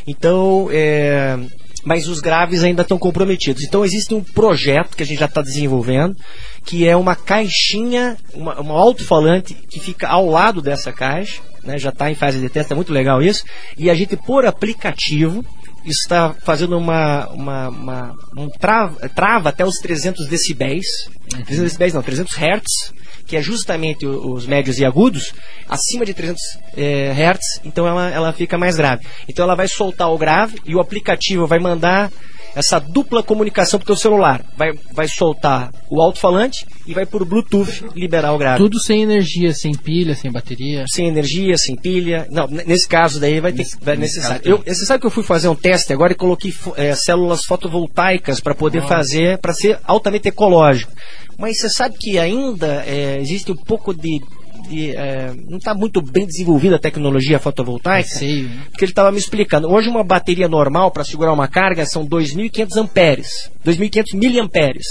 Então, 0.07 0.69
é, 0.71 1.39
mas 1.87 2.09
os 2.09 2.21
graves 2.21 2.65
ainda 2.65 2.83
estão 2.83 2.99
comprometidos. 2.99 3.62
Então 3.62 3.85
existe 3.85 4.12
um 4.12 4.23
projeto 4.23 4.97
que 4.97 5.05
a 5.05 5.07
gente 5.07 5.21
já 5.21 5.27
está 5.27 5.41
desenvolvendo, 5.41 6.17
que 6.66 6.87
é 6.87 6.96
uma 6.96 7.14
caixinha, 7.14 8.16
uma, 8.35 8.61
um 8.61 8.72
alto-falante 8.72 9.55
que 9.55 9.79
fica 9.81 10.09
ao 10.09 10.26
lado 10.29 10.61
dessa 10.61 10.92
caixa, 10.92 11.40
né, 11.62 11.79
já 11.79 11.90
está 11.90 12.11
em 12.11 12.14
fase 12.14 12.40
de 12.40 12.48
teste, 12.48 12.72
é 12.72 12.76
muito 12.76 12.92
legal 12.92 13.22
isso, 13.22 13.44
e 13.79 13.88
a 13.88 13.94
gente 13.94 14.16
por 14.16 14.44
aplicativo 14.44 15.44
está 15.85 16.35
fazendo 16.44 16.76
uma, 16.76 17.29
uma, 17.29 17.68
uma- 17.68 18.14
um 18.37 18.48
trava, 18.48 19.09
trava 19.09 19.48
até 19.50 19.64
os 19.64 19.76
300 19.76 20.26
decibéis, 20.26 20.85
300 21.31 21.62
decibéis 21.62 21.94
não, 21.94 22.02
300 22.02 22.35
hertz, 22.35 22.92
que 23.26 23.37
é 23.37 23.42
justamente 23.42 24.05
os 24.07 24.46
médios 24.46 24.79
e 24.79 24.85
agudos, 24.85 25.33
acima 25.68 26.05
de 26.05 26.14
300 26.14 26.40
eh, 26.76 27.12
hertz, 27.12 27.61
então 27.64 27.87
ela, 27.87 28.09
ela 28.11 28.33
fica 28.33 28.57
mais 28.59 28.76
grave. 28.76 29.05
Então 29.29 29.44
ela 29.44 29.55
vai 29.57 29.66
soltar 29.68 30.11
o 30.12 30.18
grave 30.18 30.59
e 30.64 30.74
o 30.74 30.81
aplicativo 30.81 31.46
vai 31.46 31.59
mandar 31.59 32.11
essa 32.57 32.81
dupla 32.81 33.23
comunicação 33.23 33.79
para 33.79 33.85
o 33.85 33.87
teu 33.87 33.97
celular. 33.97 34.45
Vai, 34.57 34.73
vai 34.92 35.07
soltar 35.07 35.71
o 35.90 36.01
alto-falante 36.01 36.66
e 36.87 36.92
vai 36.95 37.07
por 37.07 37.25
Bluetooth 37.25 37.85
liberar 37.95 38.33
o 38.33 38.38
grave. 38.38 38.59
Tudo 38.59 38.81
sem 38.81 39.03
energia, 39.03 39.53
sem 39.53 39.73
pilha, 39.73 40.14
sem 40.16 40.33
bateria. 40.33 40.85
Sem 40.88 41.07
energia, 41.07 41.57
sem 41.59 41.77
pilha. 41.77 42.27
Não, 42.31 42.49
nesse 42.49 42.88
caso 42.88 43.21
daí 43.21 43.38
vai 43.38 43.53
ter 43.53 43.59
Nesse- 43.59 43.79
vai 43.81 43.97
necessário. 43.97 44.40
Eu, 44.45 44.59
você 44.66 44.85
sabe 44.87 45.01
que 45.03 45.07
eu 45.07 45.11
fui 45.11 45.23
fazer 45.23 45.49
um 45.49 45.55
teste 45.55 45.92
agora 45.92 46.12
e 46.12 46.16
coloquei 46.16 46.53
eh, 46.77 46.95
células 46.97 47.45
fotovoltaicas 47.45 48.40
para 48.40 48.55
poder 48.55 48.83
fazer, 48.88 49.38
para 49.38 49.53
ser 49.53 49.79
altamente 49.85 50.29
ecológico. 50.29 50.90
Mas 51.38 51.59
você 51.61 51.69
sabe 51.69 51.97
que 51.99 52.19
ainda 52.19 52.83
eh, 52.87 53.19
existe 53.21 53.53
um 53.53 53.57
pouco 53.57 53.92
de. 53.92 54.21
De, 54.66 54.90
eh, 54.90 55.33
não 55.48 55.59
está 55.59 55.74
muito 55.74 56.02
bem 56.02 56.26
desenvolvida 56.26 56.76
a 56.76 56.81
tecnologia 56.81 57.38
fotovoltaica. 57.38 58.09
Receio, 58.09 58.48
né? 58.48 58.62
Porque 58.70 58.85
ele 58.85 58.92
estava 58.92 59.12
me 59.12 59.18
explicando. 59.18 59.70
Hoje 59.70 59.88
uma 59.88 60.05
bateria 60.05 60.48
normal 60.48 60.90
para 60.90 61.05
segurar 61.05 61.33
uma 61.33 61.48
carga 61.48 61.87
são 61.87 62.07
2.500 62.07 62.76
amperes, 62.76 63.50
2.500 63.64 64.14
miliamperes. 64.14 64.87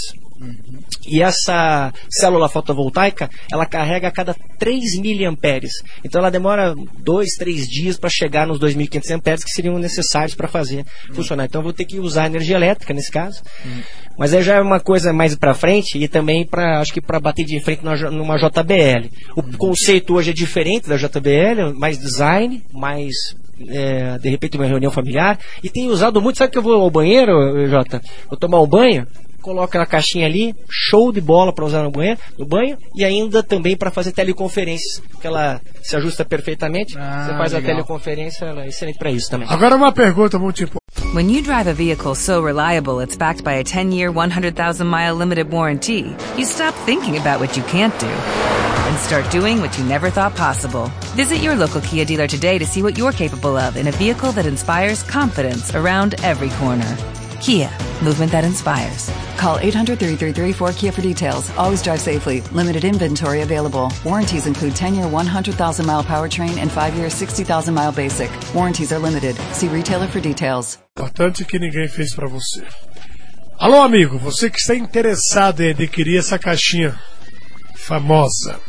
E 1.08 1.22
essa 1.22 1.94
célula 2.10 2.50
fotovoltaica, 2.50 3.30
ela 3.52 3.66
carrega 3.66 4.08
a 4.08 4.12
cada 4.12 4.36
3 4.58 5.00
miliamperes. 5.00 5.72
Então 6.04 6.20
ela 6.20 6.32
demora 6.32 6.74
2, 7.00 7.30
3 7.38 7.68
dias 7.68 7.98
para 7.98 8.10
chegar 8.10 8.48
nos 8.48 8.60
2.500 8.60 9.16
amperes 9.16 9.44
que 9.44 9.52
seriam 9.52 9.78
necessários 9.78 10.36
para 10.36 10.48
fazer 10.48 10.86
funcionar. 11.14 11.46
Então 11.46 11.60
eu 11.60 11.64
vou 11.64 11.74
ter 11.74 11.86
que 11.86 12.00
usar 12.00 12.26
energia 12.26 12.56
elétrica 12.56 12.94
nesse 12.94 13.12
caso. 13.12 13.42
Mas 14.18 14.34
aí 14.34 14.42
já 14.42 14.56
é 14.56 14.62
uma 14.62 14.80
coisa 14.80 15.14
mais 15.14 15.36
para 15.36 15.54
frente 15.54 15.98
e 15.98 16.08
também 16.08 16.46
para 16.46 16.80
acho 16.80 16.94
que 16.94 17.02
para 17.02 17.20
bater 17.20 17.46
de 17.46 17.60
frente 17.62 17.84
numa, 17.84 18.38
JBL. 18.38 19.10
O 19.36 19.44
conceito 19.58 20.16
hoje 20.16 20.32
é 20.32 20.34
diferente 20.34 20.88
da 20.88 20.98
JBL, 20.98 21.78
mais 21.78 21.98
design, 21.98 22.64
mais 22.74 23.14
é, 23.70 24.18
de 24.18 24.30
repente 24.30 24.58
uma 24.58 24.66
reunião 24.66 24.92
familiar 24.92 25.40
e 25.64 25.70
tenho 25.70 25.92
usado 25.92 26.22
muito. 26.22 26.38
Sabe 26.38 26.52
que 26.52 26.58
eu 26.58 26.64
vou 26.64 26.82
ao 26.82 26.90
banheiro, 26.90 27.68
Jota? 27.68 28.02
Vou 28.30 28.38
tomar 28.38 28.62
um 28.62 28.68
banho, 28.68 29.06
coloca 29.46 29.78
na 29.78 29.86
caixinha 29.86 30.26
ali, 30.26 30.56
show 30.68 31.12
de 31.12 31.22
bola 31.22 31.54
para 31.54 31.64
usar 31.66 31.84
no 31.84 31.92
banho, 31.92 32.18
no 32.40 32.48
banho 32.48 32.76
e 32.96 33.06
ainda 33.06 33.44
também 33.44 33.78
para 33.78 33.92
fazer 33.92 34.12
teleconferências, 34.12 35.00
que 35.22 35.28
ela 35.28 35.62
se 35.84 35.96
ajusta 35.96 36.26
perfeitamente. 36.26 36.98
Ah, 36.98 37.28
Você 37.28 37.38
faz 37.38 37.54
a 37.54 37.58
legal. 37.58 37.76
teleconferência, 37.76 38.46
ela 38.46 38.64
é 38.66 38.68
excelente 38.70 38.98
para 38.98 39.12
isso 39.12 39.30
também. 39.30 39.48
Agora 39.48 39.76
uma 39.76 39.92
pergunta 39.92 40.40
muito 40.40 40.64
importante. 40.64 40.82
When 41.14 41.30
you 41.32 41.44
drive 41.44 41.68
a 41.70 41.74
vehicle 41.74 42.16
so 42.16 42.42
reliable 42.44 43.00
it's 43.04 43.16
backed 43.16 43.44
by 43.44 43.60
a 43.60 43.64
10 43.64 43.92
year, 43.94 44.10
100,000 44.12 44.88
mile 44.88 45.14
limited 45.16 45.54
warranty, 45.54 46.16
you 46.36 46.44
stop 46.46 46.74
thinking 46.86 47.16
about 47.18 47.40
what 47.40 47.56
you 47.56 47.64
can't 47.68 47.94
do 48.00 48.08
and 48.88 48.98
start 48.98 49.30
doing 49.32 49.62
what 49.62 49.78
you 49.78 49.86
never 49.86 50.10
thought 50.10 50.36
possible. 50.36 50.90
Visit 51.16 51.42
your 51.44 51.56
local 51.56 51.82
Kia 51.82 52.04
dealer 52.04 52.28
today 52.28 52.58
to 52.58 52.66
see 52.66 52.82
what 52.82 52.98
you're 52.98 53.14
capable 53.14 53.56
of 53.56 53.78
in 53.78 53.88
a 53.88 53.92
vehicle 53.92 54.32
that 54.34 54.46
inspires 54.48 55.04
confidence 55.04 55.74
around 55.76 56.16
every 56.24 56.50
corner. 56.60 56.98
Kia, 57.40 57.70
movement 58.02 58.32
that 58.32 58.44
inspires. 58.44 59.10
Call 59.38 59.60
800-333-4KIA 59.60 60.94
for 60.94 61.02
details. 61.02 61.50
Always 61.58 61.82
drive 61.82 62.02
safely. 62.02 62.42
Limited 62.52 62.84
inventory 62.84 63.42
available. 63.42 63.92
Warranties 64.04 64.48
include 64.48 64.74
10-year 64.74 65.06
100,000-mile 65.06 66.04
powertrain 66.04 66.58
and 66.58 66.70
5-year 66.70 67.08
60,000-mile 67.08 67.92
basic. 67.92 68.30
Warranties 68.54 68.92
are 68.92 69.00
limited. 69.00 69.36
See 69.54 69.68
retailer 69.68 70.08
for 70.08 70.20
details. 70.20 70.78
Importante 70.98 71.46
que 71.46 71.60
ninguém 71.60 71.88
fez 71.88 72.14
para 72.16 72.28
você. 72.28 72.64
Alô, 73.58 73.82
amigo, 73.82 74.18
você 74.18 74.50
que 74.50 74.58
está 74.60 74.76
interessado 74.76 75.62
em 75.62 75.70
adquirir 75.70 76.18
essa 76.18 76.38
caixinha 76.38 76.94
famosa, 77.76 78.60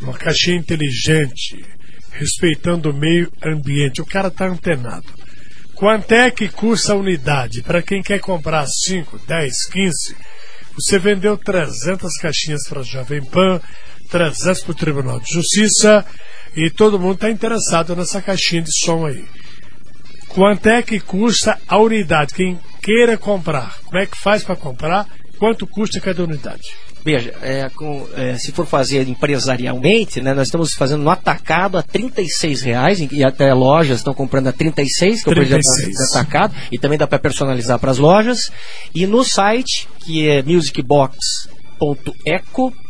uma 0.00 0.14
caixinha 0.14 0.56
inteligente, 0.56 1.64
respeitando 2.12 2.90
o 2.90 2.94
meio 2.94 3.30
ambiente, 3.44 4.00
o 4.00 4.06
cara 4.06 4.28
está 4.28 4.46
antenado. 4.46 5.06
Quanto 5.80 6.12
é 6.12 6.30
que 6.30 6.46
custa 6.46 6.92
a 6.92 6.96
unidade? 6.96 7.62
Para 7.62 7.80
quem 7.80 8.02
quer 8.02 8.20
comprar 8.20 8.66
5, 8.66 9.18
10, 9.26 9.64
15, 9.70 10.16
você 10.74 10.98
vendeu 10.98 11.38
300 11.38 12.18
caixinhas 12.18 12.68
para 12.68 12.80
a 12.80 12.84
Jovem 12.84 13.24
Pan, 13.24 13.58
300 14.10 14.62
para 14.62 14.72
o 14.72 14.74
Tribunal 14.74 15.18
de 15.20 15.32
Justiça 15.32 16.04
e 16.54 16.68
todo 16.68 16.98
mundo 16.98 17.14
está 17.14 17.30
interessado 17.30 17.96
nessa 17.96 18.20
caixinha 18.20 18.60
de 18.60 18.70
som 18.76 19.06
aí. 19.06 19.24
Quanto 20.28 20.66
é 20.66 20.82
que 20.82 21.00
custa 21.00 21.58
a 21.66 21.78
unidade? 21.78 22.34
Quem 22.34 22.60
queira 22.82 23.16
comprar, 23.16 23.78
como 23.86 23.98
é 23.98 24.04
que 24.04 24.20
faz 24.20 24.44
para 24.44 24.56
comprar? 24.56 25.06
Quanto 25.38 25.66
custa 25.66 25.98
cada 25.98 26.22
unidade? 26.22 26.68
Veja, 27.04 27.34
é, 27.42 27.68
com, 27.70 28.06
é, 28.14 28.36
se 28.36 28.52
for 28.52 28.66
fazer 28.66 29.08
empresarialmente, 29.08 30.20
né, 30.20 30.34
nós 30.34 30.48
estamos 30.48 30.74
fazendo 30.74 31.02
no 31.02 31.10
atacado 31.10 31.78
a 31.78 31.80
R$ 31.80 32.10
reais 32.62 33.00
e 33.10 33.24
até 33.24 33.52
lojas 33.54 33.98
estão 33.98 34.12
comprando 34.12 34.48
a 34.48 34.52
36, 34.52 35.22
que 35.22 35.28
é 35.28 35.32
o 35.32 35.34
preço 35.34 35.50
36. 35.50 35.96
de 35.96 36.02
atacado, 36.10 36.54
e 36.70 36.78
também 36.78 36.98
dá 36.98 37.06
para 37.06 37.18
personalizar 37.18 37.78
para 37.78 37.90
as 37.90 37.98
lojas. 37.98 38.50
E 38.94 39.06
no 39.06 39.24
site, 39.24 39.88
que 40.04 40.28
é 40.28 40.42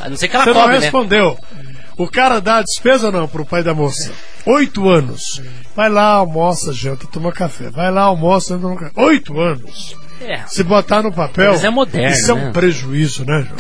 A 0.03 0.09
não 0.09 0.17
ser 0.17 0.29
que 0.29 0.37
ela 0.37 0.45
você 0.45 0.53
cobre, 0.53 0.67
não 0.67 0.69
né? 0.69 0.79
respondeu. 0.79 1.39
O 1.97 2.09
cara 2.09 2.41
dá 2.41 2.63
despesa 2.63 3.07
ou 3.07 3.13
não 3.13 3.29
pro 3.29 3.45
pai 3.45 3.63
da 3.63 3.75
moça? 3.75 4.11
Oito 4.47 4.89
anos. 4.89 5.43
Vai 5.77 5.91
lá, 5.91 6.15
almoça, 6.15 6.73
janta, 6.73 7.07
toma 7.07 7.31
café. 7.31 7.69
Vai 7.71 7.91
lá, 7.91 8.03
almoça, 8.03 8.59
toma 8.59 8.77
café. 8.77 8.93
Oito 8.97 9.39
anos. 9.39 9.95
É. 10.21 10.43
Se 10.47 10.63
botar 10.63 11.03
no 11.03 11.11
papel, 11.13 11.53
Mas 11.53 11.65
é 11.65 11.71
moderno, 11.71 12.15
isso 12.15 12.31
é 12.31 12.35
um 12.35 12.45
né? 12.47 12.51
prejuízo, 12.53 13.25
né, 13.25 13.47
João? 13.49 13.59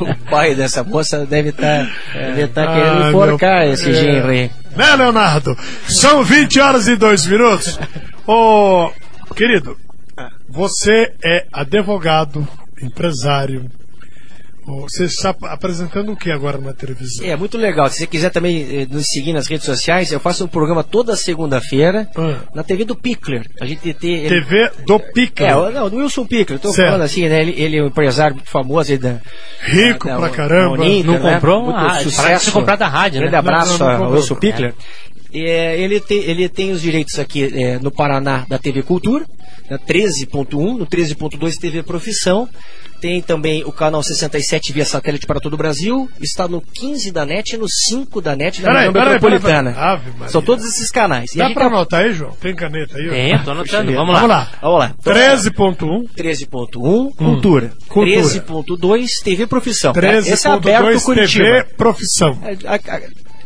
O 0.00 0.30
pai 0.30 0.54
dessa 0.54 0.82
moça 0.82 1.24
deve 1.26 1.50
estar 1.50 1.86
deve 2.14 2.48
tá 2.48 2.62
Ai, 2.68 2.74
querendo 2.74 3.08
enforcar 3.08 3.64
meu- 3.64 3.72
esse 3.74 3.90
é. 3.90 3.92
genro 3.94 4.28
aí. 4.28 4.50
Né, 4.76 4.96
Leonardo? 4.96 5.56
São 5.86 6.22
20 6.24 6.60
horas 6.60 6.88
e 6.88 6.96
2 6.96 7.26
minutos. 7.26 7.78
Ô, 8.26 8.90
querido, 9.34 9.76
você 10.48 11.12
é 11.24 11.44
advogado, 11.52 12.46
empresário. 12.82 13.66
Você 14.66 15.04
está 15.04 15.34
apresentando 15.42 16.12
o 16.12 16.16
que 16.16 16.30
agora 16.30 16.58
na 16.58 16.72
televisão? 16.72 17.26
É 17.26 17.34
muito 17.36 17.56
legal. 17.58 17.88
Se 17.88 17.98
você 17.98 18.06
quiser 18.06 18.30
também 18.30 18.62
eh, 18.82 18.86
nos 18.90 19.06
seguir 19.06 19.32
nas 19.32 19.46
redes 19.46 19.64
sociais, 19.66 20.12
eu 20.12 20.20
faço 20.20 20.44
um 20.44 20.48
programa 20.48 20.84
toda 20.84 21.16
segunda-feira 21.16 22.08
Ah. 22.16 22.40
na 22.54 22.62
TV 22.62 22.84
do 22.84 22.94
Pickler. 22.94 23.48
A 23.60 23.66
gente 23.66 23.92
tem. 23.94 24.24
ele- 24.24 24.28
TV 24.42 24.70
do 24.86 24.98
Pica. 25.00 25.44
É, 25.46 25.70
não, 25.72 25.88
do 25.90 25.96
Wilson 25.96 26.26
Pickler. 26.26 26.56
Estou 26.56 26.72
falando 26.74 27.02
assim, 27.02 27.28
né? 27.28 27.40
Ele, 27.40 27.54
ele 27.60 27.76
é 27.78 27.82
um 27.82 27.86
empresário 27.88 28.34
muito 28.36 28.50
famoso 28.50 28.96
da. 28.98 29.18
Rico 29.62 30.06
da- 30.08 30.16
pra 30.18 30.28
da 30.28 30.34
caramba. 30.34 30.74
Uninter, 30.82 31.06
Não 31.06 31.18
né? 31.22 31.34
comprou? 31.34 31.64
Muito 31.64 31.76
Ah, 31.78 32.00
sucesso. 32.00 32.44
tinha 32.44 32.52
comprado 32.52 32.82
a 32.82 32.88
rádio, 32.88 33.20
né? 33.20 33.28
Grande 33.28 33.36
abraço 33.36 33.78
Não, 33.78 33.86
não, 33.86 33.98
não 33.98 34.04
ao. 34.06 34.12
Wilson 34.12 34.34
Pickler. 34.36 34.74
É, 35.32 35.80
ele, 35.80 36.00
tem, 36.00 36.18
ele 36.24 36.48
tem 36.48 36.72
os 36.72 36.80
direitos 36.82 37.18
aqui 37.18 37.44
é, 37.44 37.78
no 37.78 37.90
Paraná 37.90 38.44
da 38.48 38.58
TV 38.58 38.82
Cultura, 38.82 39.24
na 39.70 39.78
13.1, 39.78 40.76
no 40.76 40.86
13.2 40.86 41.56
TV 41.56 41.82
Profissão. 41.84 42.48
Tem 43.00 43.22
também 43.22 43.64
o 43.64 43.72
canal 43.72 44.02
67 44.02 44.72
via 44.72 44.84
satélite 44.84 45.26
para 45.26 45.40
todo 45.40 45.54
o 45.54 45.56
Brasil. 45.56 46.08
Está 46.20 46.46
no 46.46 46.60
15 46.60 47.10
da 47.10 47.24
NET 47.24 47.54
e 47.54 47.56
no 47.56 47.66
5 47.68 48.20
da 48.20 48.36
NET 48.36 48.60
na 48.60 48.68
Peraí, 48.68 48.76
região 48.86 48.92
peraí, 48.92 49.12
metropolitana. 49.14 49.72
peraí, 49.72 49.98
peraí. 50.12 50.30
São 50.30 50.42
todos 50.42 50.64
esses 50.66 50.90
canais. 50.90 51.34
E 51.34 51.38
Dá 51.38 51.46
pra 51.50 51.62
tá- 51.62 51.66
anotar 51.66 52.00
aí, 52.04 52.12
João? 52.12 52.32
Tem 52.32 52.54
caneta 52.54 52.96
aí? 52.98 53.08
Tem, 53.08 53.38
tô 53.42 53.50
anotando. 53.52 53.92
Vamos 53.94 54.14
lá. 54.14 54.20
Vamos 54.20 54.28
lá. 54.36 54.48
Vamos 54.60 54.78
lá. 54.80 54.94
Então, 54.98 55.12
13.1. 55.14 56.04
13.1 56.14 57.14
Cultura. 57.16 57.72
Cultura. 57.88 58.22
13.2 58.22 59.08
TV 59.24 59.46
Profissão. 59.46 59.92
13.2 59.92 60.32
Esse 60.32 60.46
é 60.46 60.50
aberto 60.50 61.02
Curitiba. 61.02 61.44
TV 61.44 61.64
Profissão. 61.76 62.38
É, 62.44 62.56
a- 62.68 62.74
a- 62.74 63.00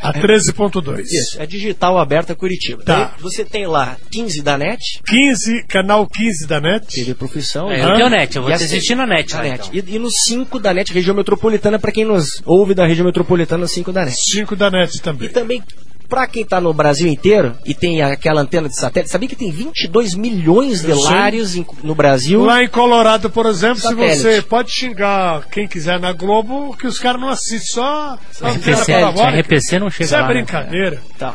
A 0.05 0.13
13.2. 0.13 1.01
Isso, 1.01 1.41
é 1.41 1.47
digital 1.47 1.99
aberta 1.99 2.35
Curitiba. 2.35 2.85
Tá. 2.85 2.95
Daí 2.95 3.23
você 3.23 3.45
tem 3.45 3.67
lá 3.67 3.97
15 4.11 4.43
da 4.43 4.59
NET, 4.59 5.01
15, 5.07 5.65
canal 5.67 6.07
15 6.07 6.47
da 6.47 6.61
NET. 6.61 6.87
TV 6.87 7.15
Profissão. 7.15 7.71
É, 7.71 7.79
e- 7.79 7.83
eu 7.83 7.97
tenho 7.97 8.11
net, 8.11 8.37
eu 8.37 8.43
vou 8.43 8.51
te 8.51 8.63
assistir 8.63 8.95
na 8.95 9.07
net. 9.07 9.33
na 9.33 9.39
lá, 9.39 9.45
NET. 9.49 9.71
então. 9.75 9.93
E, 9.93 9.97
e 9.97 9.99
no 9.99 10.11
5 10.11 10.59
da 10.59 10.75
NET, 10.75 10.93
região 10.93 11.17
metropolitana, 11.17 11.79
para 11.79 11.91
quem 11.91 12.05
nos 12.05 12.43
ouve 12.45 12.75
da 12.75 12.87
região 12.87 13.07
metropolitana, 13.07 13.67
5 13.67 13.93
da 13.93 14.05
NET. 14.05 14.17
5 14.17 14.55
da 14.57 14.71
NET 14.71 15.01
também. 15.01 15.29
E 15.29 15.33
também, 15.33 15.63
para 16.09 16.27
quem 16.27 16.43
está 16.43 16.61
no 16.61 16.73
Brasil 16.73 17.09
inteiro 17.09 17.57
e 17.65 17.75
tem 17.75 18.03
aquela 18.03 18.41
antena 18.43 18.69
de 18.69 18.77
satélite, 18.77 19.11
sabia 19.11 19.29
que 19.29 19.37
tem 19.37 19.51
22 19.51 20.15
milhões 20.15 20.83
de 20.83 20.93
lares 20.93 21.57
em- 21.57 21.67
no 21.83 21.95
Brasil? 21.95 22.45
Lá 22.45 22.63
em 22.63 22.69
Colorado, 22.69 23.31
por 23.31 23.47
exemplo, 23.47 23.81
Satélite. 23.81 24.17
se 24.17 24.23
você 24.23 24.43
pode 24.43 24.71
xingar 24.71 25.47
quem 25.51 25.67
quiser 25.67 25.99
na 25.99 26.13
Globo, 26.13 26.77
que 26.77 26.87
os 26.87 26.99
caras 26.99 27.21
não 27.21 27.29
assistem 27.29 27.61
só 27.75 28.19
a 28.43 28.49
antena 28.51 28.77
RPC. 28.83 29.41
RPC 29.41 29.79
não 29.79 29.91
chega 29.91 30.05
Isso 30.05 30.15
é 30.15 30.21
lá, 30.21 30.29
né? 30.29 30.35
brincadeira. 30.35 31.03
Tá. 31.19 31.35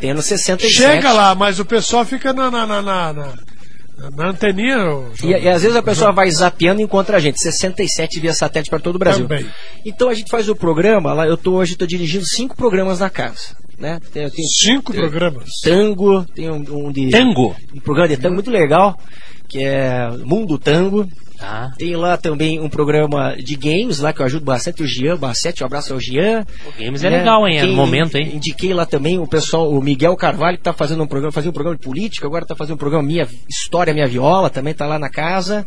Tem 0.00 0.12
no 0.12 0.20
67. 0.20 0.72
Chega 0.74 1.12
lá, 1.12 1.34
mas 1.34 1.58
o 1.58 1.64
pessoal 1.64 2.04
fica 2.04 2.32
na, 2.32 2.50
na, 2.50 2.66
na, 2.66 2.82
na, 2.82 3.12
na- 3.12 3.34
na 4.16 4.28
anteninha. 4.30 4.76
E, 5.22 5.28
e 5.28 5.48
às 5.48 5.62
vezes 5.62 5.76
a 5.76 5.82
pessoa 5.82 6.10
vai 6.10 6.30
zapeando 6.30 6.80
e 6.80 6.84
encontra 6.84 7.16
a 7.16 7.20
gente. 7.20 7.40
67 7.40 8.18
via 8.18 8.32
satélite 8.32 8.70
para 8.70 8.78
todo 8.78 8.96
o 8.96 8.98
Brasil. 8.98 9.26
Também. 9.28 9.46
Então 9.84 10.08
a 10.08 10.14
gente 10.14 10.30
faz 10.30 10.48
o 10.48 10.56
programa, 10.56 11.12
lá 11.12 11.26
eu 11.26 11.36
tô, 11.36 11.52
hoje 11.54 11.72
estou 11.72 11.86
dirigindo 11.86 12.24
cinco 12.24 12.56
programas 12.56 13.00
na 13.00 13.10
casa. 13.10 13.54
Né? 13.80 13.98
Tem, 14.12 14.28
tem- 14.28 14.44
Cinco 14.46 14.92
tem- 14.92 15.00
programas. 15.00 15.48
Tango, 15.62 16.24
tem 16.34 16.50
um, 16.50 16.62
um 16.86 16.92
de. 16.92 17.08
Tango? 17.10 17.56
Um 17.74 17.80
programa 17.80 18.08
de 18.08 18.18
tango 18.18 18.34
muito 18.34 18.50
legal, 18.50 18.94
que 19.48 19.64
é 19.64 20.08
Mundo 20.24 20.58
Tango. 20.58 21.08
Tá. 21.38 21.72
Tem 21.78 21.96
lá 21.96 22.18
também 22.18 22.60
um 22.60 22.68
programa 22.68 23.34
de 23.34 23.56
games, 23.56 23.98
lá 23.98 24.12
que 24.12 24.20
eu 24.20 24.26
ajudo 24.26 24.44
bastante 24.44 24.82
o 24.82 24.86
Gian, 24.86 25.16
Bastante, 25.16 25.62
um 25.62 25.66
abraço 25.66 25.94
ao 25.94 25.98
Gian. 25.98 26.44
O 26.66 26.78
games 26.78 27.02
é 27.02 27.08
legal, 27.08 27.48
hein? 27.48 27.60
É 27.60 27.64
no 27.64 27.72
momento, 27.72 28.16
hein? 28.16 28.32
Indiquei 28.34 28.74
lá 28.74 28.84
também 28.84 29.18
o 29.18 29.26
pessoal, 29.26 29.70
o 29.72 29.80
Miguel 29.80 30.14
Carvalho, 30.16 30.58
que 30.58 30.62
tá 30.64 30.74
fazendo 30.74 31.02
um 31.02 31.06
programa, 31.06 31.32
fazia 31.32 31.48
um 31.48 31.54
programa 31.54 31.78
de 31.78 31.82
política, 31.82 32.26
agora 32.26 32.44
tá 32.44 32.54
fazendo 32.54 32.74
um 32.74 32.78
programa 32.78 33.02
Minha 33.08 33.26
História, 33.48 33.94
Minha 33.94 34.06
Viola, 34.06 34.50
também 34.50 34.74
tá 34.74 34.84
lá 34.86 34.98
na 34.98 35.08
casa. 35.08 35.64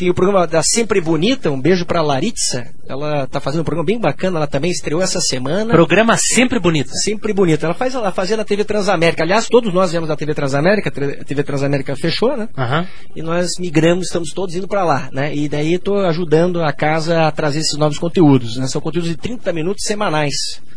Tem 0.00 0.08
o 0.08 0.14
programa 0.14 0.46
da 0.46 0.62
Sempre 0.62 0.98
Bonita, 0.98 1.50
um 1.50 1.60
beijo 1.60 1.84
pra 1.84 2.00
Laritza. 2.00 2.68
Ela 2.88 3.26
tá 3.26 3.38
fazendo 3.38 3.60
um 3.60 3.64
programa 3.64 3.84
bem 3.84 4.00
bacana, 4.00 4.38
ela 4.38 4.46
também 4.46 4.70
estreou 4.70 5.02
essa 5.02 5.20
semana. 5.20 5.74
Programa 5.74 6.16
sempre 6.16 6.58
bonito. 6.58 6.88
Sempre 6.94 7.34
bonita. 7.34 7.66
Ela 7.66 7.74
faz 7.74 7.94
ela 7.94 8.10
fazia 8.10 8.34
na 8.34 8.42
TV 8.42 8.64
Transamérica. 8.64 9.22
Aliás, 9.22 9.46
todos 9.46 9.74
nós 9.74 9.90
viemos 9.90 10.08
da 10.08 10.16
TV 10.16 10.32
Transamérica, 10.32 10.88
a 10.88 11.22
TV 11.22 11.42
Transamérica 11.42 11.94
fechou, 11.96 12.34
né? 12.34 12.48
Aham. 12.56 12.88
E 13.14 13.20
nós 13.20 13.58
migramos, 13.58 14.06
estamos 14.06 14.32
todos 14.32 14.54
indo 14.54 14.66
para 14.66 14.84
lá, 14.84 15.10
né? 15.12 15.36
E 15.36 15.50
daí 15.50 15.74
estou 15.74 15.98
ajudando 15.98 16.62
a 16.62 16.72
casa 16.72 17.26
a 17.26 17.30
trazer 17.30 17.58
esses 17.58 17.78
novos 17.78 17.98
conteúdos, 17.98 18.56
né? 18.56 18.66
São 18.68 18.80
conteúdos 18.80 19.10
de 19.10 19.18
30 19.18 19.52
minutos 19.52 19.84
semanais. 19.84 20.32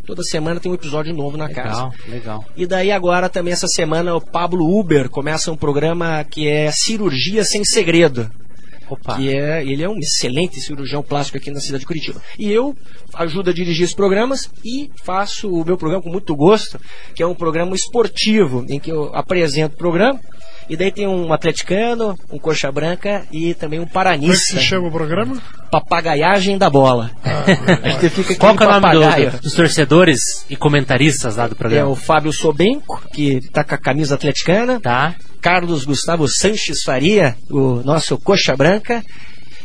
Toda 0.05 0.21
semana 0.21 0.59
tem 0.59 0.69
um 0.69 0.75
episódio 0.75 1.13
novo 1.13 1.37
na 1.37 1.47
casa. 1.47 1.85
Legal, 1.85 1.93
legal. 2.09 2.45
E 2.57 2.67
daí 2.67 2.91
agora 2.91 3.29
também 3.29 3.53
essa 3.53 3.67
semana 3.67 4.13
o 4.13 4.19
Pablo 4.19 4.77
Uber 4.77 5.07
começa 5.07 5.49
um 5.49 5.55
programa 5.55 6.25
que 6.25 6.45
é 6.45 6.69
Cirurgia 6.73 7.45
Sem 7.45 7.63
Segredo. 7.63 8.29
Opa. 8.93 9.15
Que 9.15 9.35
é, 9.35 9.63
ele 9.63 9.83
é 9.83 9.89
um 9.89 9.97
excelente 9.97 10.59
cirurgião 10.61 11.01
plástico 11.01 11.37
aqui 11.37 11.49
na 11.49 11.59
cidade 11.59 11.81
de 11.81 11.87
Curitiba. 11.87 12.21
E 12.37 12.51
eu 12.51 12.75
ajudo 13.13 13.49
a 13.49 13.53
dirigir 13.53 13.83
esses 13.83 13.95
programas 13.95 14.49
e 14.63 14.89
faço 15.03 15.49
o 15.49 15.65
meu 15.65 15.77
programa 15.77 16.03
com 16.03 16.09
muito 16.09 16.35
gosto, 16.35 16.79
que 17.15 17.23
é 17.23 17.27
um 17.27 17.35
programa 17.35 17.75
esportivo, 17.75 18.65
em 18.69 18.79
que 18.79 18.91
eu 18.91 19.13
apresento 19.13 19.75
o 19.75 19.77
programa. 19.77 20.19
E 20.69 20.77
daí 20.77 20.91
tem 20.91 21.07
um 21.07 21.31
atleticano, 21.33 22.17
um 22.31 22.39
coxa 22.39 22.71
branca 22.71 23.23
e 23.31 23.53
também 23.53 23.79
um 23.79 23.83
Como 23.85 23.87
é 23.87 23.87
que 23.89 23.93
paranista. 23.93 24.57
se 24.57 24.63
chama 24.63 24.87
o 24.87 24.91
programa? 24.91 25.41
Papagaiagem 25.69 26.57
da 26.57 26.69
bola. 26.69 27.11
a 27.83 27.89
gente 27.89 28.09
fica 28.09 28.31
aqui 28.31 28.39
Qual 28.39 28.55
que 28.55 28.63
é 28.63 28.67
o 28.67 28.79
nome 28.79 28.91
do- 29.31 29.39
dos 29.41 29.53
torcedores 29.53 30.19
e 30.49 30.55
comentaristas 30.55 31.35
lá 31.35 31.47
do 31.47 31.53
É 31.53 31.57
programa? 31.57 31.89
o 31.89 31.95
Fábio 31.95 32.31
Sobenco, 32.31 33.01
que 33.13 33.41
tá 33.49 33.63
com 33.63 33.75
a 33.75 33.77
camisa 33.77 34.15
atleticana. 34.15 34.79
Tá. 34.79 35.15
Carlos 35.41 35.83
Gustavo 35.83 36.27
Sanches 36.27 36.83
Faria, 36.83 37.35
o 37.49 37.81
nosso 37.83 38.17
coxa 38.17 38.55
branca. 38.55 39.03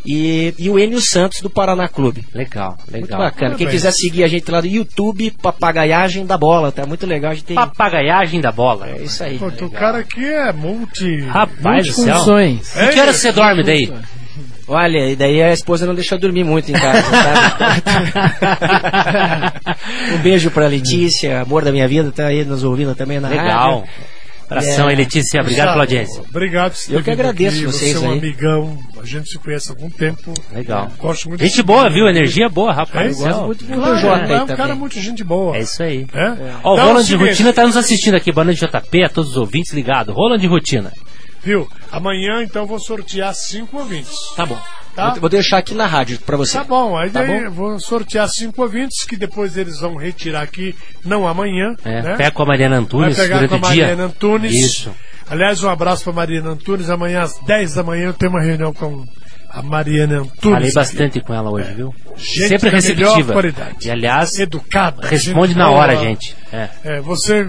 E, 0.04 0.54
e 0.58 0.70
o 0.70 0.78
Enio 0.78 1.00
Santos 1.00 1.40
do 1.40 1.50
Paraná 1.50 1.88
Clube. 1.88 2.24
Legal, 2.34 2.76
legal. 2.90 3.00
Muito 3.00 3.16
bacana. 3.16 3.54
Quem 3.56 3.66
quiser 3.66 3.92
seguir 3.92 4.24
a 4.24 4.28
gente 4.28 4.50
lá 4.50 4.61
do 4.61 4.66
YouTube, 4.66 5.30
Papagaiagem 5.42 6.24
da 6.24 6.38
Bola, 6.38 6.72
tá 6.72 6.87
muito 6.87 7.06
legal. 7.06 7.32
A 7.32 7.34
gente 7.34 7.44
tem. 7.44 7.56
Papagaiagem 7.56 8.40
da 8.40 8.52
bola. 8.52 8.88
É 8.88 9.02
isso 9.02 9.22
aí. 9.22 9.38
Pô, 9.38 9.46
o 9.46 9.70
cara 9.70 9.98
aqui 9.98 10.24
é 10.24 10.52
multi. 10.52 11.20
Rapaz 11.22 11.87
do 11.87 11.92
céu. 11.92 12.38
E 12.40 12.88
que 12.92 13.00
hora 13.00 13.12
você 13.12 13.32
dorme 13.32 13.62
daí? 13.62 13.92
Olha, 14.68 15.11
e 15.11 15.16
daí 15.16 15.42
a 15.42 15.50
esposa 15.50 15.87
não 15.87 15.94
deixou 15.94 16.16
eu 16.16 16.20
dormir 16.20 16.44
muito 16.44 16.70
em 16.70 16.74
casa, 16.74 17.02
sabe? 17.02 17.82
um 20.14 20.18
beijo 20.18 20.50
pra 20.50 20.66
Letícia, 20.66 21.40
amor 21.40 21.64
da 21.64 21.72
minha 21.72 21.88
vida, 21.88 22.12
tá 22.12 22.26
aí 22.26 22.44
nos 22.44 22.64
ouvindo 22.64 22.94
também 22.94 23.18
na 23.18 23.28
Legal. 23.28 23.80
rádio. 23.80 23.88
Abração 24.50 24.88
É. 24.88 24.94
Letícia. 24.94 25.40
Obrigado 25.40 25.72
pela 25.72 25.84
Gustavo, 25.84 25.98
audiência. 25.98 26.22
Obrigado. 26.30 26.74
por 26.87 26.92
Eu 26.94 27.02
que 27.02 27.11
agradeço 27.11 27.56
aqui. 27.56 27.66
vocês 27.66 27.92
Você 27.92 28.04
é 28.04 28.08
um 28.08 28.12
aí. 28.12 28.18
amigão. 28.18 28.78
A 29.00 29.04
gente 29.06 29.28
se 29.28 29.38
conhece 29.38 29.68
há 29.68 29.72
algum 29.72 29.90
tempo. 29.90 30.32
Legal. 30.52 30.90
Gosto 30.98 31.28
muito 31.28 31.44
Gente 31.44 31.62
boa, 31.62 31.88
viu? 31.90 32.08
Energia 32.08 32.48
boa, 32.48 32.72
rapaz. 32.72 33.20
É, 33.20 33.24
gosto 33.28 33.42
muito 33.46 33.64
do 33.64 33.74
Claro, 33.74 33.98
Jota 33.98 34.24
aí 34.24 34.32
é 34.32 34.42
um 34.42 34.46
cara 34.46 34.74
muito 34.74 35.00
gente 35.00 35.22
boa. 35.22 35.56
É 35.56 35.61
isso 35.61 35.82
aí. 35.82 36.06
É? 36.14 36.28
Ó, 36.64 36.70
o 36.70 36.74
Então, 36.74 36.87
Roland 36.87 36.98
é 37.00 37.02
o 37.02 37.04
de 37.04 37.14
Rotina 37.16 37.52
tá 37.52 37.66
nos 37.66 37.76
assistindo 37.76 38.14
aqui, 38.16 38.32
boa 38.32 38.44
noite 38.44 38.61
JP, 38.66 39.04
a 39.04 39.08
todos 39.08 39.32
os 39.32 39.37
ouvintes 39.37 39.72
ligados. 39.72 40.14
Roland 40.14 40.38
de 40.40 40.46
Rotina. 40.46 40.92
Viu? 41.44 41.68
Amanhã, 41.92 42.42
então, 42.42 42.66
vou 42.66 42.80
sortear 42.80 43.32
cinco 43.34 43.78
ouvintes. 43.78 44.14
Tá 44.37 44.44
bom. 44.44 44.58
Tá? 44.98 45.11
Vou, 45.11 45.20
vou 45.20 45.28
deixar 45.30 45.58
aqui 45.58 45.74
na 45.74 45.87
rádio 45.87 46.18
pra 46.26 46.37
você. 46.37 46.58
Tá 46.58 46.64
bom, 46.64 46.96
aí 46.98 47.08
Tá 47.08 47.22
daí 47.22 47.44
bom? 47.44 47.50
vou 47.52 47.78
sortear 47.78 48.28
cinco 48.28 48.62
ouvintes 48.62 49.04
que 49.04 49.16
depois 49.16 49.56
eles 49.56 49.78
vão 49.78 49.94
retirar 49.94 50.42
aqui, 50.42 50.74
não 51.04 51.24
amanhã. 51.28 51.76
É, 51.84 52.02
né? 52.02 52.16
Pega 52.16 52.32
com 52.32 52.42
a 52.42 52.46
Mariana 52.46 52.74
Vai 52.74 52.84
Antunes 52.84 53.16
pegar 53.16 53.34
durante 53.37 53.50
com 53.50 53.56
a. 53.56 53.61
Mariana 53.61 54.04
Antunes. 54.06 54.52
Isso. 54.52 54.90
Aliás, 55.30 55.62
um 55.62 55.68
abraço 55.70 56.02
para 56.02 56.12
Mariana 56.12 56.50
Antunes. 56.50 56.90
Amanhã 56.90 57.20
às 57.22 57.38
10 57.46 57.74
da 57.74 57.82
manhã 57.84 58.06
eu 58.06 58.12
tenho 58.12 58.32
uma 58.32 58.42
reunião 58.42 58.72
com 58.74 59.04
a 59.50 59.62
Mariana 59.62 60.18
Antunes. 60.22 60.40
Falei 60.58 60.72
bastante 60.72 61.20
com 61.20 61.32
ela 61.32 61.48
hoje, 61.48 61.72
viu? 61.74 61.94
Gente 62.16 62.48
Sempre 62.48 62.70
receptiva. 62.70 63.34
E 63.80 63.90
aliás, 63.92 64.37
Educada. 64.37 65.06
responde 65.06 65.54
na 65.54 65.68
boa. 65.68 65.78
hora, 65.78 65.96
gente. 65.96 66.34
É, 66.52 66.68
É, 66.82 67.00
você 67.00 67.48